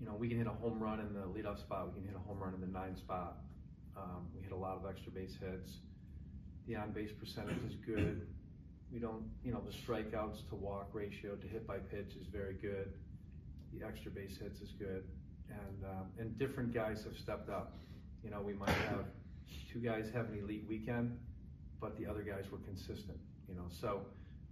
you 0.00 0.06
know, 0.06 0.14
we 0.14 0.28
can 0.28 0.38
hit 0.38 0.46
a 0.46 0.50
home 0.50 0.78
run 0.82 1.00
in 1.00 1.12
the 1.14 1.20
leadoff 1.20 1.58
spot. 1.58 1.88
We 1.88 2.00
can 2.00 2.08
hit 2.08 2.16
a 2.16 2.28
home 2.28 2.38
run 2.38 2.54
in 2.54 2.60
the 2.60 2.66
nine 2.66 2.96
spot. 2.96 3.38
Um, 3.96 4.28
we 4.34 4.42
hit 4.42 4.52
a 4.52 4.56
lot 4.56 4.76
of 4.76 4.84
extra 4.88 5.10
base 5.10 5.34
hits. 5.40 5.70
The 6.66 6.76
on 6.76 6.92
base 6.92 7.10
percentage 7.18 7.62
is 7.66 7.76
good. 7.86 8.26
We 8.92 8.98
don't, 8.98 9.24
you 9.44 9.52
know, 9.52 9.62
the 9.64 9.72
strikeouts 9.72 10.48
to 10.50 10.54
walk 10.54 10.90
ratio 10.92 11.34
to 11.36 11.46
hit 11.46 11.66
by 11.66 11.78
pitch 11.78 12.12
is 12.20 12.26
very 12.30 12.54
good. 12.54 12.92
The 13.72 13.86
extra 13.86 14.10
base 14.10 14.36
hits 14.40 14.60
is 14.60 14.70
good, 14.78 15.04
and 15.48 15.84
um, 15.84 16.06
and 16.18 16.38
different 16.38 16.72
guys 16.72 17.02
have 17.04 17.16
stepped 17.16 17.50
up. 17.50 17.78
You 18.22 18.30
know, 18.30 18.40
we 18.40 18.52
might 18.52 18.70
have 18.70 19.06
two 19.72 19.80
guys 19.80 20.06
have 20.14 20.26
an 20.26 20.38
elite 20.38 20.64
weekend, 20.68 21.16
but 21.80 21.96
the 21.98 22.06
other 22.06 22.22
guys 22.22 22.44
were 22.50 22.58
consistent. 22.58 23.18
You 23.48 23.54
know, 23.54 23.66
so 23.80 24.02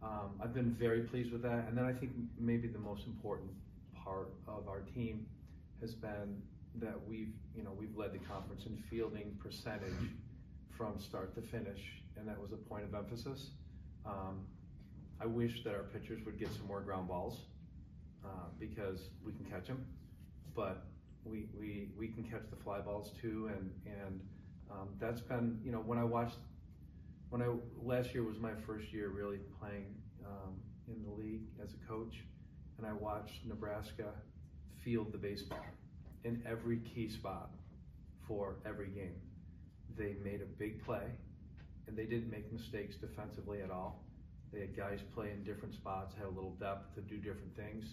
um, 0.02 0.40
I've 0.42 0.54
been 0.54 0.74
very 0.78 1.02
pleased 1.02 1.32
with 1.32 1.42
that. 1.42 1.66
And 1.68 1.76
then 1.76 1.84
I 1.84 1.92
think 1.92 2.12
maybe 2.38 2.68
the 2.68 2.78
most 2.78 3.06
important 3.06 3.50
part 4.04 4.28
of 4.46 4.68
our 4.68 4.80
team 4.94 5.26
has 5.84 5.94
been 5.94 6.40
that 6.76 6.94
we've, 7.06 7.34
you 7.54 7.62
know, 7.62 7.72
we've 7.78 7.94
led 7.94 8.14
the 8.14 8.18
conference 8.18 8.64
in 8.64 8.82
fielding 8.88 9.36
percentage 9.38 10.08
from 10.76 10.98
start 10.98 11.34
to 11.34 11.42
finish, 11.42 11.80
and 12.16 12.26
that 12.26 12.40
was 12.40 12.52
a 12.52 12.56
point 12.56 12.84
of 12.84 12.94
emphasis. 12.94 13.50
Um, 14.06 14.46
I 15.20 15.26
wish 15.26 15.62
that 15.64 15.74
our 15.74 15.82
pitchers 15.82 16.24
would 16.24 16.38
get 16.38 16.48
some 16.56 16.66
more 16.66 16.80
ground 16.80 17.08
balls 17.08 17.36
uh, 18.24 18.48
because 18.58 19.10
we 19.24 19.32
can 19.32 19.44
catch 19.44 19.66
them, 19.66 19.84
but 20.56 20.86
we, 21.26 21.48
we, 21.58 21.90
we 21.98 22.08
can 22.08 22.24
catch 22.24 22.48
the 22.48 22.56
fly 22.64 22.80
balls 22.80 23.12
too, 23.20 23.50
and 23.54 23.70
and 23.84 24.20
um, 24.70 24.88
that's 24.98 25.20
been, 25.20 25.60
you 25.62 25.70
know, 25.70 25.80
when 25.80 25.98
I 25.98 26.04
watched, 26.04 26.38
when 27.28 27.42
I 27.42 27.48
last 27.82 28.14
year 28.14 28.24
was 28.24 28.38
my 28.38 28.52
first 28.66 28.90
year 28.90 29.10
really 29.10 29.38
playing 29.60 29.94
um, 30.24 30.54
in 30.88 31.04
the 31.04 31.10
league 31.10 31.44
as 31.62 31.74
a 31.74 31.86
coach, 31.86 32.14
and 32.78 32.86
I 32.86 32.94
watched 32.94 33.44
Nebraska 33.46 34.14
field 34.84 35.12
the 35.12 35.18
baseball 35.18 35.64
in 36.24 36.42
every 36.48 36.78
key 36.94 37.08
spot 37.08 37.50
for 38.26 38.56
every 38.66 38.88
game. 38.88 39.16
They 39.96 40.16
made 40.24 40.40
a 40.40 40.46
big 40.58 40.84
play, 40.84 41.04
and 41.86 41.96
they 41.96 42.04
didn't 42.04 42.30
make 42.30 42.52
mistakes 42.52 42.96
defensively 42.96 43.60
at 43.62 43.70
all. 43.70 44.04
They 44.52 44.60
had 44.60 44.76
guys 44.76 45.00
play 45.14 45.30
in 45.32 45.42
different 45.44 45.74
spots, 45.74 46.14
had 46.16 46.26
a 46.26 46.30
little 46.30 46.54
depth 46.60 46.94
to 46.94 47.00
do 47.00 47.16
different 47.16 47.54
things. 47.56 47.84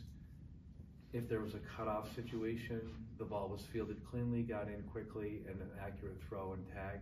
If 1.14 1.28
there 1.28 1.42
was 1.42 1.54
a 1.54 1.60
cutoff 1.76 2.08
situation, 2.16 2.82
the 3.18 3.26
ball 3.26 3.50
was 3.50 3.62
fielded 3.74 3.98
cleanly, 4.10 4.44
got 4.44 4.68
in 4.68 4.84
quickly, 4.92 5.42
and 5.48 5.60
an 5.60 5.70
accurate 5.82 6.18
throw 6.30 6.54
and 6.54 6.66
tag. 6.74 7.00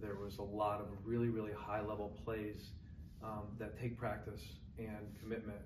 There 0.00 0.16
was 0.16 0.38
a 0.38 0.42
lot 0.42 0.80
of 0.80 0.88
really, 1.04 1.28
really 1.28 1.52
high 1.56 1.80
level 1.80 2.16
plays 2.24 2.56
um, 3.22 3.44
that 3.58 3.80
take 3.80 3.98
practice 3.98 4.40
and 4.78 5.06
commitment 5.20 5.60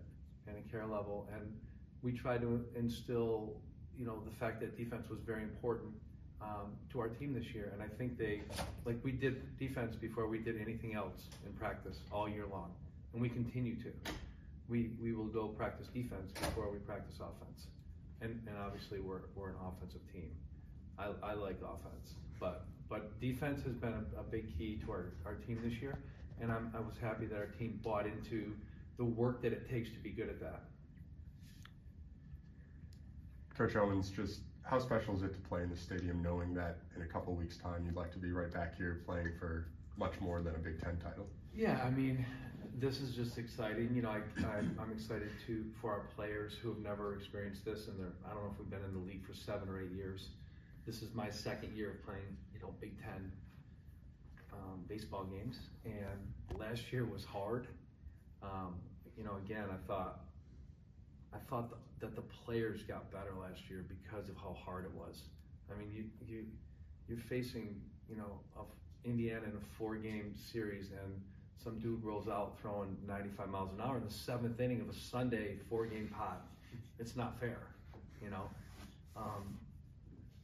and 0.46 0.56
a 0.56 0.70
care 0.70 0.86
level. 0.86 1.28
And 1.34 1.52
we 2.02 2.12
tried 2.12 2.40
to 2.40 2.64
instill, 2.76 3.54
you 3.96 4.04
know, 4.04 4.22
the 4.24 4.34
fact 4.38 4.60
that 4.60 4.76
defense 4.76 5.08
was 5.08 5.20
very 5.26 5.42
important 5.42 5.92
um, 6.40 6.72
to 6.90 7.00
our 7.00 7.08
team 7.08 7.34
this 7.34 7.54
year. 7.54 7.70
And 7.72 7.82
I 7.82 7.88
think 7.98 8.18
they, 8.18 8.42
like 8.84 8.98
we 9.02 9.12
did 9.12 9.58
defense 9.58 9.96
before 9.96 10.26
we 10.28 10.38
did 10.38 10.60
anything 10.60 10.94
else 10.94 11.28
in 11.46 11.52
practice 11.52 11.98
all 12.10 12.28
year 12.28 12.46
long, 12.50 12.70
and 13.12 13.20
we 13.20 13.28
continue 13.28 13.76
to. 13.82 13.92
We 14.68 14.90
we 15.02 15.12
will 15.12 15.26
go 15.26 15.48
practice 15.48 15.88
defense 15.88 16.30
before 16.32 16.70
we 16.70 16.78
practice 16.78 17.16
offense, 17.16 17.66
and 18.20 18.40
and 18.46 18.56
obviously 18.56 19.00
we're 19.00 19.22
we're 19.34 19.50
an 19.50 19.56
offensive 19.66 20.00
team. 20.12 20.30
I, 20.98 21.08
I 21.22 21.32
like 21.34 21.56
offense, 21.56 22.14
but 22.38 22.66
but 22.88 23.20
defense 23.20 23.62
has 23.64 23.74
been 23.74 23.94
a, 23.94 24.20
a 24.20 24.22
big 24.22 24.56
key 24.56 24.80
to 24.84 24.92
our, 24.92 25.12
our 25.24 25.34
team 25.34 25.60
this 25.64 25.80
year, 25.80 25.98
and 26.40 26.52
I'm, 26.52 26.72
I 26.76 26.80
was 26.80 26.94
happy 27.00 27.26
that 27.26 27.36
our 27.36 27.46
team 27.46 27.80
bought 27.82 28.06
into 28.06 28.52
the 28.96 29.04
work 29.04 29.42
that 29.42 29.52
it 29.52 29.70
takes 29.70 29.90
to 29.90 29.98
be 29.98 30.10
good 30.10 30.28
at 30.28 30.40
that. 30.40 30.62
Coach 33.60 33.76
Owens, 33.76 34.08
just 34.08 34.40
how 34.62 34.78
special 34.78 35.14
is 35.14 35.22
it 35.22 35.34
to 35.34 35.40
play 35.40 35.62
in 35.62 35.68
the 35.68 35.76
stadium 35.76 36.22
knowing 36.22 36.54
that 36.54 36.78
in 36.96 37.02
a 37.02 37.04
couple 37.04 37.34
weeks' 37.34 37.58
time 37.58 37.84
you'd 37.84 37.94
like 37.94 38.10
to 38.10 38.18
be 38.18 38.32
right 38.32 38.50
back 38.50 38.74
here 38.74 39.02
playing 39.04 39.32
for 39.38 39.66
much 39.98 40.18
more 40.18 40.40
than 40.40 40.54
a 40.54 40.58
Big 40.58 40.80
Ten 40.82 40.96
title? 40.96 41.26
Yeah, 41.54 41.78
I 41.84 41.90
mean, 41.90 42.24
this 42.78 43.02
is 43.02 43.14
just 43.14 43.36
exciting. 43.36 43.94
You 43.94 44.00
know, 44.00 44.08
I, 44.08 44.20
I, 44.46 44.60
I'm 44.80 44.90
excited 44.90 45.28
to 45.46 45.66
for 45.78 45.90
our 45.90 46.06
players 46.16 46.54
who 46.54 46.70
have 46.70 46.78
never 46.78 47.14
experienced 47.14 47.66
this, 47.66 47.88
and 47.88 48.00
they're 48.00 48.14
I 48.24 48.32
don't 48.32 48.44
know 48.44 48.50
if 48.50 48.58
we've 48.58 48.70
been 48.70 48.82
in 48.82 48.94
the 48.94 49.06
league 49.06 49.26
for 49.26 49.34
seven 49.34 49.68
or 49.68 49.78
eight 49.82 49.92
years. 49.94 50.28
This 50.86 51.02
is 51.02 51.14
my 51.14 51.28
second 51.28 51.76
year 51.76 51.90
of 51.90 52.06
playing, 52.06 52.38
you 52.54 52.60
know, 52.60 52.72
Big 52.80 52.98
Ten 52.98 53.30
um, 54.54 54.84
baseball 54.88 55.24
games, 55.24 55.58
and 55.84 56.58
last 56.58 56.90
year 56.90 57.04
was 57.04 57.26
hard. 57.26 57.66
Um, 58.42 58.76
you 59.18 59.22
know, 59.22 59.36
again, 59.44 59.66
I 59.70 59.86
thought 59.86 60.20
I 61.32 61.38
thought 61.48 61.70
that 62.00 62.16
the 62.16 62.22
players 62.22 62.82
got 62.82 63.10
better 63.12 63.32
last 63.40 63.68
year 63.68 63.84
because 63.88 64.28
of 64.28 64.36
how 64.36 64.56
hard 64.64 64.84
it 64.84 64.92
was. 64.92 65.22
I 65.70 65.78
mean, 65.78 65.90
you 65.92 66.04
you 66.26 66.44
you're 67.08 67.18
facing 67.18 67.80
you 68.08 68.16
know 68.16 68.40
Indiana 69.04 69.44
in 69.44 69.52
a 69.56 69.76
four 69.78 69.96
game 69.96 70.34
series 70.52 70.90
and 70.90 71.20
some 71.62 71.78
dude 71.78 72.02
rolls 72.02 72.28
out 72.28 72.58
throwing 72.60 72.96
95 73.06 73.48
miles 73.48 73.70
an 73.74 73.80
hour 73.80 73.98
in 73.98 74.04
the 74.04 74.10
seventh 74.10 74.58
inning 74.60 74.80
of 74.80 74.88
a 74.88 74.94
Sunday 74.94 75.56
four 75.68 75.86
game 75.86 76.08
pot. 76.08 76.46
It's 76.98 77.16
not 77.16 77.38
fair, 77.38 77.58
you 78.22 78.30
know. 78.30 78.48
Um, 79.16 79.58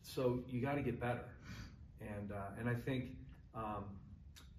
so 0.03 0.41
you 0.51 0.61
got 0.61 0.75
to 0.75 0.83
get 0.83 1.01
better, 1.01 1.25
and 2.01 2.33
uh, 2.33 2.59
and 2.61 2.69
I 2.69 2.75
think 2.75 3.07
um, 3.55 3.85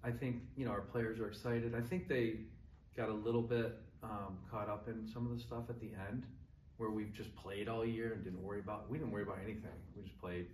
I 0.03 0.11
think 0.11 0.37
you 0.55 0.65
know 0.65 0.71
our 0.71 0.81
players 0.81 1.19
are 1.19 1.27
excited. 1.27 1.73
I 1.75 1.81
think 1.81 2.07
they 2.07 2.37
got 2.97 3.09
a 3.09 3.13
little 3.13 3.43
bit 3.43 3.77
um, 4.03 4.37
caught 4.51 4.67
up 4.67 4.87
in 4.87 5.07
some 5.07 5.25
of 5.25 5.37
the 5.37 5.41
stuff 5.41 5.69
at 5.69 5.79
the 5.79 5.91
end 6.09 6.25
where 6.77 6.89
we've 6.89 7.13
just 7.13 7.33
played 7.35 7.67
all 7.69 7.85
year 7.85 8.13
and 8.13 8.23
didn't 8.23 8.41
worry 8.41 8.59
about 8.59 8.89
we 8.89 8.97
didn't 8.97 9.11
worry 9.11 9.23
about 9.23 9.37
anything. 9.43 9.71
We 9.95 10.03
just 10.03 10.19
played, 10.19 10.47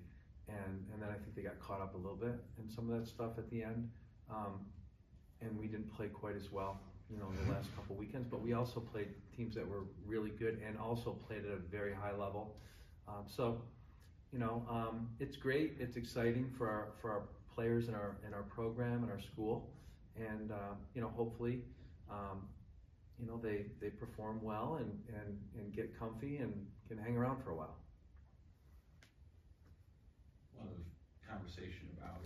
and 0.48 0.86
and 0.94 1.02
then 1.02 1.10
I 1.10 1.14
think 1.14 1.36
they 1.36 1.42
got 1.42 1.60
caught 1.60 1.82
up 1.82 1.96
a 1.96 1.98
little 1.98 2.16
bit 2.16 2.36
in 2.62 2.70
some 2.70 2.90
of 2.90 3.00
that 3.00 3.08
stuff 3.08 3.32
at 3.38 3.50
the 3.50 3.64
end. 3.64 3.90
Um, 4.30 4.60
and 5.42 5.60
we 5.60 5.68
didn't 5.68 5.94
play 5.96 6.08
quite 6.08 6.36
as 6.36 6.52
well, 6.52 6.80
you 7.10 7.18
know, 7.18 7.28
in 7.30 7.46
the 7.46 7.54
last 7.54 7.76
couple 7.76 7.96
weekends. 7.96 8.28
But 8.30 8.42
we 8.42 8.54
also 8.54 8.80
played 8.80 9.10
teams 9.36 9.56
that 9.56 9.68
were 9.68 9.84
really 10.06 10.30
good 10.30 10.62
and 10.66 10.78
also 10.78 11.12
played 11.28 11.46
at 11.46 11.52
a 11.52 11.58
very 11.58 11.94
high 11.94 12.16
level. 12.16 12.56
Um, 13.08 13.26
so, 13.28 13.62
you 14.32 14.40
know, 14.40 14.66
um, 14.70 15.10
it's 15.20 15.36
great. 15.36 15.76
It's 15.80 15.98
exciting 15.98 16.50
for 16.58 16.70
our 16.70 16.88
for 17.02 17.12
our 17.12 17.24
players 17.54 17.88
in 17.90 17.96
our 17.96 18.16
in 18.26 18.34
our 18.34 18.44
program 18.44 19.04
and 19.04 19.12
our 19.12 19.20
school, 19.20 19.70
and 20.16 20.52
uh, 20.52 20.76
you 20.94 21.02
know, 21.02 21.10
hopefully, 21.10 21.62
um, 22.10 22.48
you 23.20 23.28
know, 23.28 23.38
they 23.38 23.66
they 23.80 23.90
perform 23.90 24.42
well 24.42 24.78
and 24.80 24.92
and 25.08 25.40
and 25.58 25.74
get 25.74 25.98
comfy 25.98 26.38
and 26.38 26.66
can 26.88 26.98
hang 26.98 27.16
around 27.16 27.44
for 27.44 27.52
a 27.52 27.56
while. 27.56 27.78
A 30.58 30.64
lot 30.64 30.72
of 30.72 30.82
conversation 31.28 31.88
about 31.98 32.22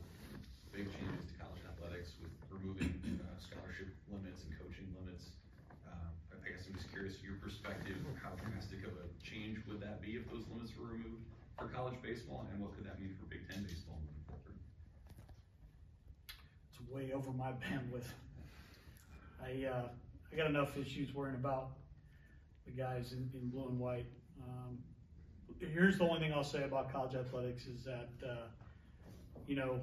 big 0.71 0.87
changes 0.93 1.25
to 1.31 1.35
college 1.39 1.63
athletics 1.69 2.13
with 2.21 2.31
removing 2.49 2.93
uh, 3.21 3.37
scholarship 3.39 3.89
limits 4.11 4.43
and 4.43 4.51
coaching 4.59 4.87
limits. 4.97 5.35
Um, 5.87 6.11
I 6.31 6.39
I 6.41 6.49
guess 6.55 6.65
I'm 6.67 6.75
just 6.75 6.89
curious, 6.91 7.19
your 7.23 7.37
perspective, 7.43 7.97
how 8.23 8.31
drastic 8.39 8.83
of 8.87 8.93
a 8.97 9.07
change 9.23 9.59
would 9.67 9.81
that 9.81 10.01
be 10.01 10.15
if 10.15 10.29
those 10.31 10.43
limits 10.51 10.73
were 10.77 10.87
removed 10.87 11.27
for 11.57 11.67
college 11.67 11.97
baseball, 12.01 12.45
and 12.53 12.61
what 12.61 12.75
could 12.75 12.85
that 12.85 12.99
mean 12.99 13.15
for 13.19 13.25
Big 13.25 13.41
Ten 13.49 13.63
baseball 13.63 13.97
moving 14.01 14.23
forward? 14.29 14.55
It's 16.69 16.79
way 16.89 17.11
over 17.13 17.31
my 17.33 17.51
bandwidth. 17.63 18.07
I, 19.43 19.65
uh, 19.65 19.87
I 20.31 20.35
got 20.35 20.47
enough 20.47 20.77
issues 20.77 21.13
worrying 21.13 21.35
about 21.35 21.69
the 22.65 22.71
guys 22.71 23.13
in, 23.13 23.29
in 23.33 23.49
blue 23.49 23.67
and 23.67 23.79
white. 23.79 24.05
Um, 24.43 24.77
here's 25.59 25.97
the 25.97 26.03
only 26.03 26.19
thing 26.19 26.33
I'll 26.33 26.43
say 26.43 26.63
about 26.63 26.91
college 26.91 27.15
athletics 27.15 27.65
is 27.65 27.83
that, 27.85 28.09
uh, 28.23 28.47
you 29.47 29.55
know, 29.55 29.79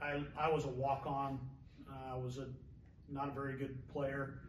I, 0.00 0.06
I, 0.06 0.24
I 0.38 0.50
was 0.50 0.64
a 0.64 0.68
walk-on. 0.68 1.38
Uh, 1.88 2.14
I 2.14 2.16
was 2.16 2.38
a 2.38 2.46
not 3.08 3.28
a 3.28 3.32
very 3.32 3.56
good 3.56 3.76
player, 3.88 4.40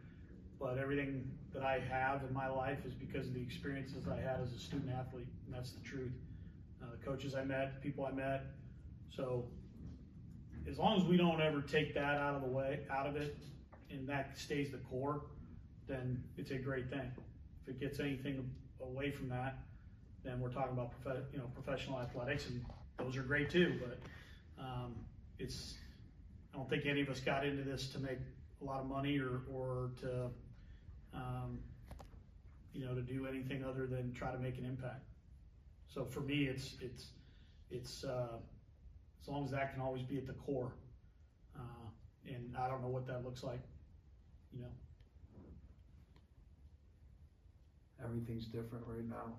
but 0.58 0.78
everything 0.78 1.30
that 1.54 1.62
I 1.62 1.78
have 1.78 2.22
in 2.24 2.34
my 2.34 2.48
life 2.48 2.84
is 2.84 2.92
because 2.94 3.26
of 3.28 3.34
the 3.34 3.40
experiences 3.40 4.08
I 4.08 4.16
had 4.16 4.40
as 4.42 4.52
a 4.52 4.58
student 4.58 4.90
athlete, 4.90 5.28
and 5.46 5.54
that's 5.54 5.72
the 5.72 5.80
truth. 5.80 6.12
Uh, 6.82 6.86
the 6.90 7.04
coaches 7.04 7.34
I 7.34 7.44
met, 7.44 7.74
the 7.74 7.80
people 7.80 8.04
I 8.04 8.12
met. 8.12 8.46
So 9.10 9.44
as 10.68 10.78
long 10.78 11.00
as 11.00 11.04
we 11.04 11.16
don't 11.16 11.40
ever 11.40 11.60
take 11.60 11.94
that 11.94 12.16
out 12.18 12.34
of 12.34 12.42
the 12.42 12.48
way, 12.48 12.80
out 12.90 13.06
of 13.06 13.16
it, 13.16 13.36
and 13.90 14.08
that 14.08 14.38
stays 14.38 14.70
the 14.70 14.78
core, 14.78 15.22
then 15.86 16.22
it's 16.36 16.50
a 16.50 16.58
great 16.58 16.90
thing. 16.90 17.10
If 17.66 17.74
it 17.74 17.80
gets 17.80 18.00
anything 18.00 18.50
away 18.82 19.10
from 19.10 19.28
that, 19.30 19.58
then 20.24 20.40
we're 20.40 20.52
talking 20.52 20.72
about 20.72 20.92
prof- 21.02 21.24
you 21.32 21.38
know 21.38 21.50
professional 21.54 22.00
athletics, 22.00 22.46
and 22.46 22.64
those 22.98 23.16
are 23.16 23.22
great 23.22 23.50
too. 23.50 23.78
But 23.80 24.62
um, 24.62 24.94
it's 25.38 25.74
I 26.52 26.58
don't 26.58 26.68
think 26.68 26.86
any 26.86 27.00
of 27.02 27.08
us 27.08 27.20
got 27.20 27.46
into 27.46 27.62
this 27.62 27.88
to 27.88 27.98
make 27.98 28.18
a 28.60 28.64
lot 28.64 28.80
of 28.80 28.86
money 28.86 29.18
or 29.18 29.42
or 29.52 29.90
to 30.00 30.26
um, 31.14 31.58
you 32.72 32.84
know 32.84 32.94
to 32.94 33.02
do 33.02 33.26
anything 33.26 33.64
other 33.64 33.86
than 33.86 34.12
try 34.12 34.32
to 34.32 34.38
make 34.38 34.58
an 34.58 34.64
impact. 34.64 35.04
So 35.88 36.04
for 36.04 36.20
me, 36.20 36.44
it's 36.44 36.76
it's 36.80 37.06
it's 37.70 38.04
uh, 38.04 38.36
as 39.22 39.28
long 39.28 39.44
as 39.44 39.50
that 39.52 39.72
can 39.72 39.82
always 39.82 40.02
be 40.02 40.18
at 40.18 40.26
the 40.26 40.34
core. 40.34 40.72
Uh, 41.56 41.88
and 42.26 42.54
I 42.56 42.68
don't 42.68 42.82
know 42.82 42.88
what 42.88 43.06
that 43.06 43.24
looks 43.24 43.42
like, 43.42 43.60
you 44.58 44.64
know. 44.66 44.74
Everything's 48.04 48.46
different 48.46 48.84
right 48.86 49.06
now 49.06 49.38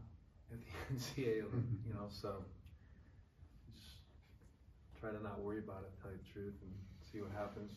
at 0.51 0.59
the 0.63 0.71
NCAA, 0.95 1.43
you 1.87 1.93
know. 1.93 2.07
So 2.09 2.43
just 3.75 3.99
try 4.99 5.11
to 5.11 5.21
not 5.21 5.39
worry 5.41 5.59
about 5.59 5.83
it, 5.83 5.91
tell 6.01 6.11
you 6.11 6.17
the 6.23 6.29
truth, 6.31 6.55
and 6.63 6.71
see 7.03 7.19
what 7.19 7.31
happens. 7.35 7.71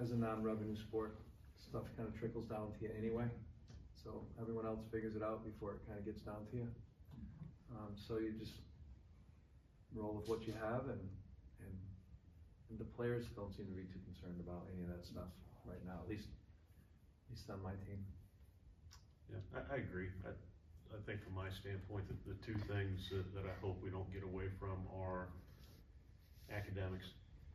As 0.00 0.10
a 0.10 0.16
non-revenue 0.16 0.76
sport, 0.76 1.18
stuff 1.58 1.84
kind 1.96 2.08
of 2.08 2.18
trickles 2.18 2.46
down 2.46 2.72
to 2.78 2.84
you 2.84 2.90
anyway. 2.98 3.26
So 3.94 4.24
everyone 4.40 4.66
else 4.66 4.80
figures 4.90 5.14
it 5.14 5.22
out 5.22 5.44
before 5.44 5.76
it 5.76 5.80
kind 5.86 5.98
of 5.98 6.04
gets 6.04 6.22
down 6.22 6.46
to 6.50 6.56
you. 6.56 6.68
Um, 7.76 7.94
so 7.94 8.18
you 8.18 8.32
just 8.38 8.58
roll 9.94 10.14
with 10.18 10.28
what 10.28 10.46
you 10.46 10.54
have, 10.58 10.88
and, 10.88 11.02
and 11.60 11.74
and 12.70 12.78
the 12.78 12.88
players 12.96 13.26
don't 13.34 13.52
seem 13.54 13.66
to 13.66 13.74
be 13.74 13.82
too 13.90 13.98
concerned 14.06 14.38
about 14.40 14.66
any 14.74 14.86
of 14.86 14.90
that 14.94 15.04
stuff 15.04 15.30
right 15.66 15.82
now. 15.84 15.98
At 16.02 16.08
least, 16.08 16.30
least 17.30 17.46
on 17.46 17.62
my 17.62 17.74
team. 17.86 18.02
Yeah, 19.30 19.38
I, 19.54 19.74
I 19.74 19.76
agree. 19.78 20.10
I, 20.26 20.34
I 20.90 20.98
think 21.06 21.22
from 21.22 21.38
my 21.38 21.46
standpoint, 21.62 22.10
that 22.10 22.18
the 22.26 22.34
two 22.42 22.58
things 22.66 23.06
that, 23.14 23.22
that 23.38 23.46
I 23.46 23.54
hope 23.62 23.78
we 23.78 23.94
don't 23.94 24.10
get 24.10 24.26
away 24.26 24.50
from 24.58 24.82
are 24.90 25.30
academics. 26.50 27.06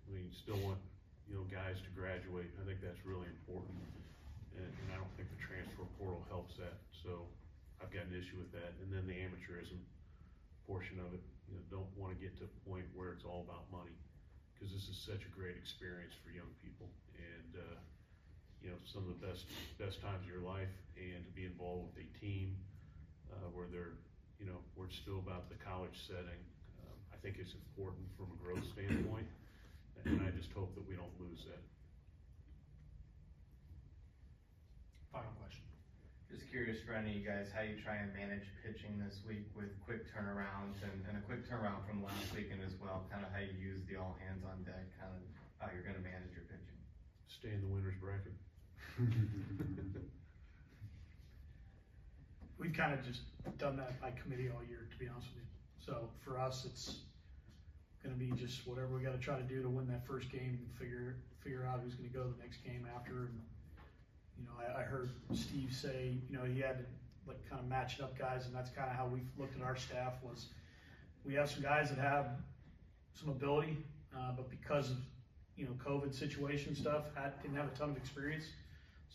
We 0.07 0.31
still 0.31 0.55
want, 0.63 0.79
you 1.27 1.35
know, 1.35 1.43
guys 1.51 1.75
to 1.83 1.91
graduate. 1.91 2.47
I 2.55 2.63
think 2.63 2.79
that's 2.79 3.03
really 3.03 3.27
important. 3.27 3.75
And, 4.55 4.71
and 4.71 4.87
I 4.95 4.95
don't 4.95 5.11
think 5.19 5.27
the 5.35 5.41
transfer 5.43 5.83
portal 5.99 6.23
helps 6.31 6.55
that. 6.63 6.79
So 7.03 7.27
I've 7.83 7.91
got 7.91 8.07
an 8.07 8.15
issue 8.15 8.39
with 8.39 8.55
that. 8.55 8.71
And 8.79 8.87
then 8.87 9.03
the 9.03 9.19
amateurism 9.19 9.83
portion 10.63 11.03
of 11.03 11.11
it, 11.11 11.19
you 11.51 11.59
know, 11.59 11.63
don't 11.67 11.91
want 11.99 12.15
to 12.15 12.19
get 12.23 12.31
to 12.39 12.47
a 12.47 12.53
point 12.63 12.87
where 12.95 13.11
it's 13.11 13.27
all 13.27 13.43
about 13.43 13.67
money. 13.67 13.93
Because 14.55 14.71
this 14.71 14.87
is 14.87 14.95
such 14.95 15.27
a 15.27 15.31
great 15.35 15.59
experience 15.59 16.15
for 16.23 16.31
young 16.31 16.47
people. 16.63 16.87
And, 17.19 17.59
uh, 17.59 17.75
you 18.63 18.69
know, 18.69 18.79
some 18.85 19.03
of 19.07 19.11
the 19.13 19.21
best 19.25 19.45
best 19.77 20.01
times 20.01 20.23
of 20.23 20.29
your 20.29 20.43
life, 20.43 20.71
and 20.97 21.25
to 21.25 21.31
be 21.31 21.45
involved 21.45 21.93
with 21.93 22.05
a 22.05 22.07
team 22.19 22.55
uh, 23.31 23.49
where 23.53 23.67
they're, 23.67 23.99
you 24.39 24.45
know, 24.45 24.59
where 24.75 24.87
it's 24.87 24.97
still 25.01 25.19
about 25.19 25.49
the 25.49 25.59
college 25.61 25.95
setting. 26.07 26.41
Um, 26.81 26.97
I 27.13 27.17
think 27.21 27.37
it's 27.39 27.53
important 27.53 28.07
from 28.17 28.31
a 28.33 28.37
growth 28.39 28.65
standpoint, 28.73 29.27
and 30.05 30.21
I 30.23 30.31
just 30.31 30.51
hope 30.53 30.73
that 30.75 30.85
we 30.87 30.95
don't 30.95 31.13
lose 31.19 31.43
that. 31.49 31.61
Final 35.11 35.31
question. 35.39 35.63
Just 36.27 36.51
curious 36.51 36.81
for 36.83 36.91
any 36.91 37.15
of 37.15 37.17
you 37.21 37.23
guys, 37.23 37.47
how 37.55 37.63
you 37.63 37.79
try 37.79 38.01
and 38.03 38.11
manage 38.11 38.43
pitching 38.59 38.99
this 38.99 39.23
week 39.23 39.47
with 39.55 39.71
quick 39.87 40.03
turnarounds 40.11 40.75
and, 40.83 40.91
and 41.07 41.15
a 41.15 41.23
quick 41.23 41.47
turnaround 41.47 41.87
from 41.87 42.03
last 42.03 42.33
weekend 42.35 42.59
as 42.65 42.75
well, 42.81 43.07
kind 43.07 43.23
of 43.23 43.31
how 43.31 43.39
you 43.39 43.55
use 43.55 43.79
the 43.87 43.95
all 43.95 44.17
hands 44.19 44.43
on 44.43 44.59
deck, 44.67 44.83
kind 44.99 45.13
of 45.15 45.23
how 45.61 45.71
you're 45.71 45.85
gonna 45.85 46.03
manage 46.03 46.33
your 46.35 46.43
pitching. 46.51 46.79
Stay 47.31 47.55
in 47.55 47.61
the 47.63 47.71
winners 47.71 47.95
bracket. 48.01 48.35
We've 52.57 52.73
kind 52.73 52.93
of 52.93 53.05
just 53.05 53.21
done 53.57 53.75
that 53.77 53.99
by 54.01 54.11
committee 54.11 54.49
all 54.49 54.63
year, 54.67 54.87
to 54.89 54.97
be 54.97 55.07
honest 55.07 55.27
with 55.33 55.43
you. 55.43 55.49
So 55.85 56.09
for 56.23 56.39
us, 56.39 56.65
it's 56.65 56.99
gonna 58.03 58.15
be 58.15 58.31
just 58.31 58.65
whatever 58.67 58.95
we 58.95 59.03
gotta 59.03 59.17
try 59.17 59.37
to 59.37 59.43
do 59.43 59.61
to 59.61 59.69
win 59.69 59.87
that 59.87 60.05
first 60.07 60.31
game 60.31 60.59
and 60.61 60.73
figure, 60.79 61.17
figure 61.43 61.65
out 61.65 61.81
who's 61.83 61.95
gonna 61.95 62.09
go 62.09 62.23
the 62.23 62.41
next 62.41 62.63
game 62.63 62.87
after. 62.95 63.25
And 63.25 63.41
You 64.39 64.45
know, 64.45 64.51
I, 64.59 64.81
I 64.81 64.83
heard 64.83 65.09
Steve 65.33 65.73
say, 65.73 66.17
you 66.29 66.37
know, 66.37 66.45
he 66.45 66.59
had 66.61 66.77
to 66.79 66.85
like 67.27 67.43
kind 67.49 67.59
of 67.61 67.67
match 67.67 67.99
it 67.99 68.03
up 68.03 68.17
guys, 68.17 68.45
and 68.45 68.55
that's 68.55 68.69
kind 68.69 68.89
of 68.89 68.95
how 68.95 69.07
we've 69.07 69.27
looked 69.37 69.55
at 69.55 69.61
our 69.63 69.75
staff 69.75 70.13
was, 70.23 70.47
we 71.25 71.33
have 71.33 71.49
some 71.49 71.63
guys 71.63 71.89
that 71.89 71.97
have 71.97 72.27
some 73.13 73.29
ability, 73.29 73.77
uh, 74.15 74.31
but 74.35 74.49
because 74.49 74.91
of, 74.91 74.97
you 75.57 75.65
know, 75.65 75.71
COVID 75.83 76.13
situation 76.13 76.75
stuff, 76.75 77.05
had, 77.15 77.41
didn't 77.41 77.57
have 77.57 77.67
a 77.67 77.75
ton 77.75 77.89
of 77.89 77.97
experience. 77.97 78.45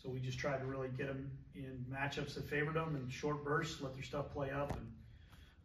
So 0.01 0.09
we 0.09 0.19
just 0.19 0.39
tried 0.39 0.57
to 0.59 0.65
really 0.65 0.87
get 0.97 1.07
them 1.07 1.29
in 1.53 1.85
matchups 1.91 2.33
that 2.33 2.49
favored 2.49 2.73
them 2.73 2.95
in 2.95 3.09
short 3.09 3.43
bursts, 3.43 3.81
let 3.81 3.93
their 3.93 4.03
stuff 4.03 4.33
play 4.33 4.49
up, 4.49 4.75
and 4.75 4.91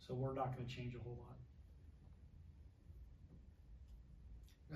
so 0.07 0.13
we're 0.13 0.35
not 0.35 0.55
going 0.55 0.67
to 0.67 0.75
change 0.75 0.95
a 0.95 0.99
whole 0.99 1.17
lot. 1.27 1.37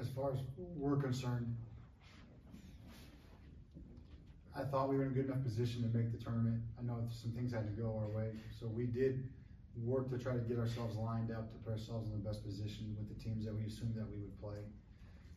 As 0.00 0.08
far 0.08 0.32
as 0.32 0.38
we're 0.56 0.96
concerned, 0.96 1.54
I 4.56 4.62
thought 4.62 4.88
we 4.88 4.96
were 4.96 5.04
in 5.04 5.10
a 5.10 5.14
good 5.14 5.26
enough 5.26 5.42
position 5.42 5.82
to 5.82 5.96
make 5.96 6.10
the 6.10 6.18
tournament. 6.18 6.62
I 6.78 6.82
know 6.82 6.96
some 7.10 7.32
things 7.32 7.52
had 7.52 7.66
to 7.66 7.82
go 7.82 8.00
our 8.00 8.08
way, 8.16 8.30
so 8.58 8.66
we 8.66 8.86
did 8.86 9.28
work 9.84 10.10
to 10.10 10.18
try 10.18 10.32
to 10.32 10.40
get 10.40 10.58
ourselves 10.58 10.96
lined 10.96 11.30
up 11.30 11.52
to 11.52 11.58
put 11.58 11.72
ourselves 11.72 12.08
in 12.10 12.22
the 12.22 12.26
best 12.26 12.42
position 12.44 12.96
with 12.98 13.08
the 13.08 13.22
teams 13.22 13.44
that 13.44 13.54
we 13.54 13.66
assumed 13.66 13.94
that 13.94 14.08
we 14.10 14.16
would 14.18 14.40
play. 14.40 14.58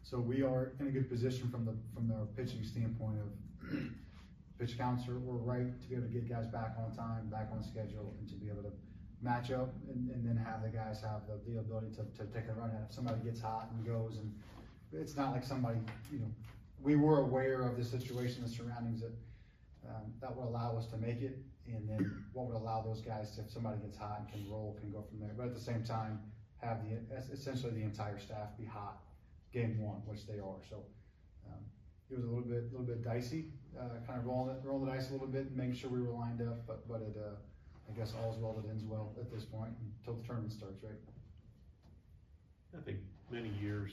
So 0.01 0.19
we 0.19 0.43
are 0.43 0.71
in 0.79 0.87
a 0.87 0.91
good 0.91 1.09
position 1.09 1.49
from 1.49 1.65
the 1.65 1.75
from 1.93 2.11
our 2.11 2.25
pitching 2.37 2.63
standpoint 2.63 3.19
of 3.19 3.79
pitch 4.63 4.77
counts 4.77 5.07
are, 5.09 5.19
were 5.19 5.37
right 5.37 5.81
to 5.81 5.87
be 5.87 5.95
able 5.95 6.07
to 6.07 6.13
get 6.13 6.29
guys 6.29 6.47
back 6.47 6.75
on 6.79 6.95
time, 6.95 7.27
back 7.27 7.49
on 7.51 7.61
schedule, 7.61 8.15
and 8.19 8.29
to 8.29 8.35
be 8.35 8.47
able 8.47 8.63
to 8.63 8.71
match 9.21 9.51
up 9.51 9.73
and, 9.89 10.09
and 10.11 10.25
then 10.25 10.37
have 10.37 10.63
the 10.63 10.69
guys 10.69 11.01
have 11.01 11.21
the, 11.27 11.35
the 11.51 11.59
ability 11.59 11.87
to, 11.91 12.03
to 12.17 12.31
take 12.31 12.47
a 12.47 12.53
run 12.53 12.69
at 12.71 12.75
it. 12.79 12.85
If 12.89 12.95
somebody 12.95 13.19
gets 13.23 13.41
hot 13.41 13.67
and 13.71 13.85
goes 13.85 14.17
and 14.17 14.31
it's 14.93 15.17
not 15.17 15.31
like 15.31 15.43
somebody, 15.43 15.79
you 16.11 16.19
know, 16.19 16.31
we 16.81 16.95
were 16.95 17.19
aware 17.19 17.61
of 17.61 17.77
the 17.77 17.83
situation, 17.83 18.43
the 18.43 18.49
surroundings 18.49 19.01
that, 19.01 19.11
um, 19.89 20.13
that 20.21 20.35
would 20.35 20.47
allow 20.47 20.77
us 20.77 20.87
to 20.87 20.97
make 20.97 21.21
it. 21.21 21.39
And 21.67 21.87
then 21.87 22.23
what 22.33 22.47
would 22.47 22.55
allow 22.55 22.81
those 22.81 23.01
guys 23.01 23.35
to, 23.35 23.41
if 23.41 23.51
somebody 23.51 23.79
gets 23.81 23.97
hot 23.97 24.19
and 24.19 24.31
can 24.31 24.49
roll, 24.49 24.77
can 24.79 24.91
go 24.91 25.03
from 25.09 25.19
there. 25.19 25.31
But 25.35 25.47
at 25.47 25.53
the 25.53 25.61
same 25.61 25.83
time, 25.83 26.19
have 26.61 26.79
the, 26.83 27.33
essentially 27.33 27.73
the 27.73 27.83
entire 27.83 28.19
staff 28.19 28.57
be 28.57 28.65
hot 28.65 28.99
game 29.51 29.81
one, 29.81 30.01
which 30.05 30.25
they 30.25 30.39
are. 30.39 30.59
So, 30.69 30.83
it 32.13 32.21
was 32.21 32.25
a 32.25 32.29
little 32.29 32.45
bit, 32.45 32.71
little 32.71 32.85
bit 32.85 33.03
dicey, 33.03 33.49
uh, 33.77 33.97
kind 34.05 34.19
of 34.19 34.25
rolling 34.25 34.55
rolling 34.63 34.85
the 34.85 34.91
dice 34.91 35.09
a 35.09 35.13
little 35.13 35.27
bit 35.27 35.49
and 35.49 35.57
making 35.57 35.73
sure 35.73 35.89
we 35.89 36.01
were 36.01 36.13
lined 36.13 36.41
up, 36.41 36.65
but, 36.67 36.87
but 36.87 37.01
it, 37.01 37.17
uh, 37.17 37.33
I 37.89 37.97
guess 37.97 38.13
all's 38.13 38.37
well 38.37 38.53
that 38.53 38.69
ends 38.69 38.83
well 38.85 39.13
at 39.19 39.31
this 39.33 39.43
point 39.43 39.73
until 39.99 40.21
the 40.21 40.25
tournament 40.25 40.53
starts, 40.53 40.83
right? 40.83 41.01
I 42.77 42.81
think 42.81 42.99
many 43.31 43.49
years, 43.61 43.91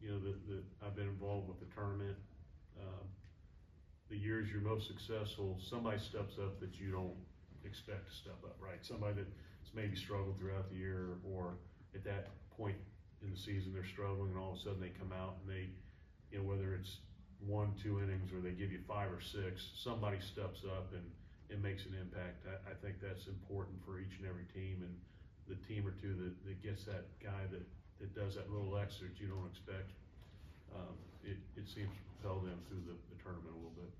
you 0.00 0.10
know, 0.10 0.18
that, 0.20 0.48
that 0.48 0.64
I've 0.84 0.96
been 0.96 1.08
involved 1.08 1.48
with 1.48 1.60
the 1.60 1.68
tournament, 1.74 2.16
um, 2.80 3.06
the 4.08 4.16
years 4.16 4.48
you're 4.50 4.60
most 4.60 4.88
successful, 4.88 5.58
somebody 5.60 5.98
steps 5.98 6.34
up 6.40 6.60
that 6.60 6.80
you 6.80 6.90
don't 6.90 7.16
expect 7.64 8.08
to 8.08 8.14
step 8.14 8.36
up, 8.44 8.56
right? 8.60 8.80
Somebody 8.80 9.14
that's 9.16 9.72
maybe 9.74 9.96
struggled 9.96 10.38
throughout 10.38 10.68
the 10.70 10.76
year 10.76 11.16
or 11.24 11.56
at 11.94 12.04
that 12.04 12.28
point 12.56 12.76
in 13.22 13.30
the 13.30 13.36
season, 13.36 13.72
they're 13.72 13.86
struggling 13.86 14.30
and 14.30 14.38
all 14.38 14.52
of 14.52 14.58
a 14.58 14.60
sudden 14.60 14.80
they 14.80 14.92
come 14.98 15.12
out 15.12 15.36
and 15.40 15.48
they, 15.48 15.68
you 16.30 16.38
know, 16.38 16.44
whether 16.44 16.74
it's 16.74 16.98
one, 17.46 17.74
two 17.82 17.98
innings 17.98 18.30
where 18.32 18.40
they 18.40 18.54
give 18.54 18.70
you 18.70 18.80
five 18.86 19.10
or 19.10 19.20
six, 19.20 19.74
somebody 19.74 20.18
steps 20.20 20.62
up 20.64 20.92
and, 20.92 21.04
and 21.50 21.62
makes 21.62 21.84
an 21.86 21.94
impact. 21.98 22.46
I, 22.46 22.70
I 22.70 22.74
think 22.78 23.02
that's 23.02 23.26
important 23.26 23.78
for 23.84 23.98
each 23.98 24.14
and 24.18 24.28
every 24.28 24.46
team 24.54 24.82
and 24.82 24.94
the 25.50 25.58
team 25.66 25.86
or 25.86 25.92
two 25.98 26.14
that, 26.14 26.34
that 26.46 26.62
gets 26.62 26.84
that 26.84 27.04
guy 27.22 27.44
that, 27.50 27.66
that 28.00 28.14
does 28.14 28.34
that 28.36 28.50
little 28.52 28.78
extra 28.78 29.08
that 29.08 29.18
you 29.18 29.26
don't 29.26 29.46
expect. 29.50 29.90
Um, 30.74 30.94
it, 31.24 31.36
it 31.56 31.66
seems 31.66 31.90
to 31.90 32.02
propel 32.14 32.40
them 32.40 32.58
through 32.68 32.82
the, 32.86 32.96
the 33.10 33.18
tournament 33.22 33.50
a 33.50 33.58
little 33.58 33.76
bit. 33.76 33.92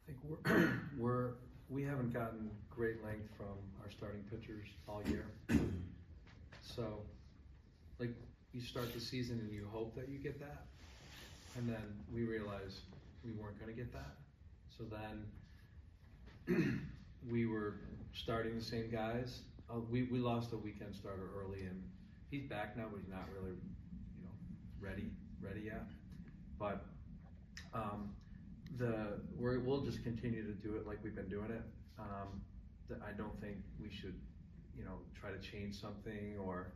I 0.00 0.14
think 0.14 0.18
we're, 0.22 0.70
we're, 0.98 1.30
we 1.68 1.82
haven't 1.82 2.14
gotten 2.14 2.50
great 2.70 3.02
length 3.04 3.28
from 3.36 3.58
our 3.82 3.90
starting 3.90 4.22
pitchers 4.30 4.66
all 4.88 5.02
year. 5.10 5.26
So, 6.62 7.00
like, 7.98 8.14
you 8.56 8.62
start 8.62 8.92
the 8.94 9.00
season 9.00 9.38
and 9.38 9.52
you 9.52 9.68
hope 9.70 9.94
that 9.94 10.08
you 10.08 10.18
get 10.18 10.40
that, 10.40 10.64
and 11.56 11.68
then 11.68 11.82
we 12.12 12.24
realize 12.24 12.80
we 13.22 13.32
weren't 13.32 13.60
gonna 13.60 13.72
get 13.72 13.92
that. 13.92 14.16
So 14.78 14.84
then, 16.48 16.80
we 17.30 17.46
were 17.46 17.74
starting 18.14 18.56
the 18.56 18.64
same 18.64 18.90
guys. 18.90 19.40
Uh, 19.68 19.80
we, 19.90 20.04
we 20.04 20.18
lost 20.18 20.52
a 20.52 20.56
weekend 20.56 20.94
starter 20.94 21.28
early 21.38 21.62
and 21.62 21.82
he's 22.30 22.44
back 22.44 22.76
now, 22.76 22.84
but 22.90 23.00
he's 23.00 23.10
not 23.10 23.24
really, 23.34 23.56
you 24.16 24.22
know, 24.22 24.30
ready, 24.80 25.10
ready 25.40 25.60
yet. 25.60 25.84
But, 26.58 26.84
um, 27.74 28.10
the, 28.78 29.18
we're, 29.36 29.60
we'll 29.60 29.82
just 29.82 30.02
continue 30.02 30.42
to 30.44 30.52
do 30.52 30.76
it 30.76 30.86
like 30.86 30.98
we've 31.02 31.14
been 31.14 31.28
doing 31.28 31.50
it. 31.50 31.62
Um, 31.98 32.40
the, 32.88 32.96
I 32.96 33.12
don't 33.16 33.38
think 33.40 33.56
we 33.80 33.90
should, 33.90 34.14
you 34.76 34.84
know, 34.84 34.98
try 35.20 35.30
to 35.30 35.38
change 35.38 35.80
something 35.80 36.36
or 36.40 36.68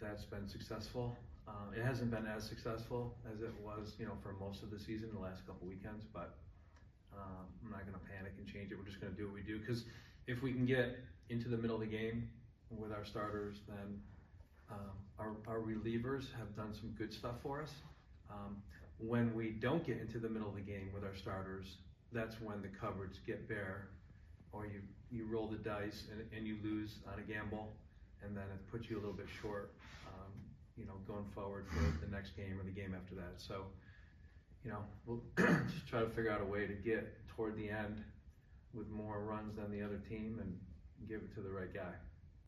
that's 0.00 0.24
been 0.24 0.48
successful. 0.48 1.16
Um, 1.46 1.72
it 1.76 1.82
hasn't 1.82 2.10
been 2.10 2.26
as 2.26 2.44
successful 2.44 3.14
as 3.32 3.40
it 3.40 3.52
was, 3.64 3.94
you 3.98 4.06
know, 4.06 4.16
for 4.22 4.34
most 4.38 4.62
of 4.62 4.70
the 4.70 4.78
season, 4.78 5.08
the 5.12 5.20
last 5.20 5.46
couple 5.46 5.66
weekends, 5.66 6.04
but, 6.12 6.36
um, 7.16 7.46
I'm 7.64 7.70
not 7.70 7.86
gonna 7.86 8.04
panic 8.16 8.32
and 8.38 8.46
change 8.46 8.70
it. 8.70 8.76
We're 8.78 8.84
just 8.84 9.00
gonna 9.00 9.14
do 9.14 9.26
what 9.26 9.34
we 9.34 9.42
do, 9.42 9.58
cause 9.66 9.84
if 10.26 10.42
we 10.42 10.52
can 10.52 10.66
get 10.66 10.98
into 11.30 11.48
the 11.48 11.56
middle 11.56 11.76
of 11.76 11.80
the 11.80 11.86
game 11.88 12.28
with 12.70 12.92
our 12.92 13.04
starters, 13.04 13.60
then, 13.66 14.00
um, 14.70 14.92
our, 15.18 15.32
our 15.46 15.60
relievers 15.60 16.30
have 16.38 16.54
done 16.54 16.74
some 16.74 16.90
good 16.98 17.12
stuff 17.12 17.36
for 17.42 17.62
us. 17.62 17.72
Um, 18.30 18.62
when 18.98 19.34
we 19.34 19.50
don't 19.50 19.86
get 19.86 19.98
into 19.98 20.18
the 20.18 20.28
middle 20.28 20.48
of 20.48 20.54
the 20.54 20.60
game 20.60 20.90
with 20.92 21.04
our 21.04 21.14
starters, 21.14 21.76
that's 22.12 22.40
when 22.40 22.60
the 22.60 22.68
cupboards 22.68 23.18
get 23.26 23.48
bare, 23.48 23.88
or 24.52 24.66
you, 24.66 24.80
you 25.10 25.24
roll 25.26 25.46
the 25.48 25.56
dice 25.56 26.04
and, 26.12 26.20
and 26.36 26.46
you 26.46 26.56
lose 26.62 26.96
on 27.10 27.18
a 27.18 27.22
gamble, 27.22 27.72
and 28.24 28.36
then 28.36 28.44
it 28.44 28.70
puts 28.70 28.88
you 28.90 28.96
a 28.96 29.00
little 29.00 29.16
bit 29.16 29.26
short, 29.42 29.72
um, 30.06 30.32
you 30.76 30.84
know, 30.84 30.94
going 31.06 31.26
forward 31.34 31.66
for 31.68 32.04
the 32.04 32.10
next 32.10 32.36
game 32.36 32.58
or 32.58 32.64
the 32.64 32.70
game 32.70 32.94
after 32.94 33.14
that. 33.14 33.34
So, 33.38 33.64
you 34.64 34.70
know, 34.70 34.82
we'll 35.06 35.22
just 35.36 35.86
try 35.86 36.00
to 36.00 36.08
figure 36.08 36.30
out 36.30 36.40
a 36.40 36.44
way 36.44 36.66
to 36.66 36.74
get 36.74 37.06
toward 37.28 37.56
the 37.56 37.70
end 37.70 38.02
with 38.74 38.88
more 38.88 39.20
runs 39.20 39.56
than 39.56 39.70
the 39.70 39.82
other 39.84 40.00
team 40.08 40.38
and 40.40 40.58
give 41.08 41.20
it 41.20 41.34
to 41.34 41.40
the 41.40 41.50
right 41.50 41.72
guy. 41.72 41.94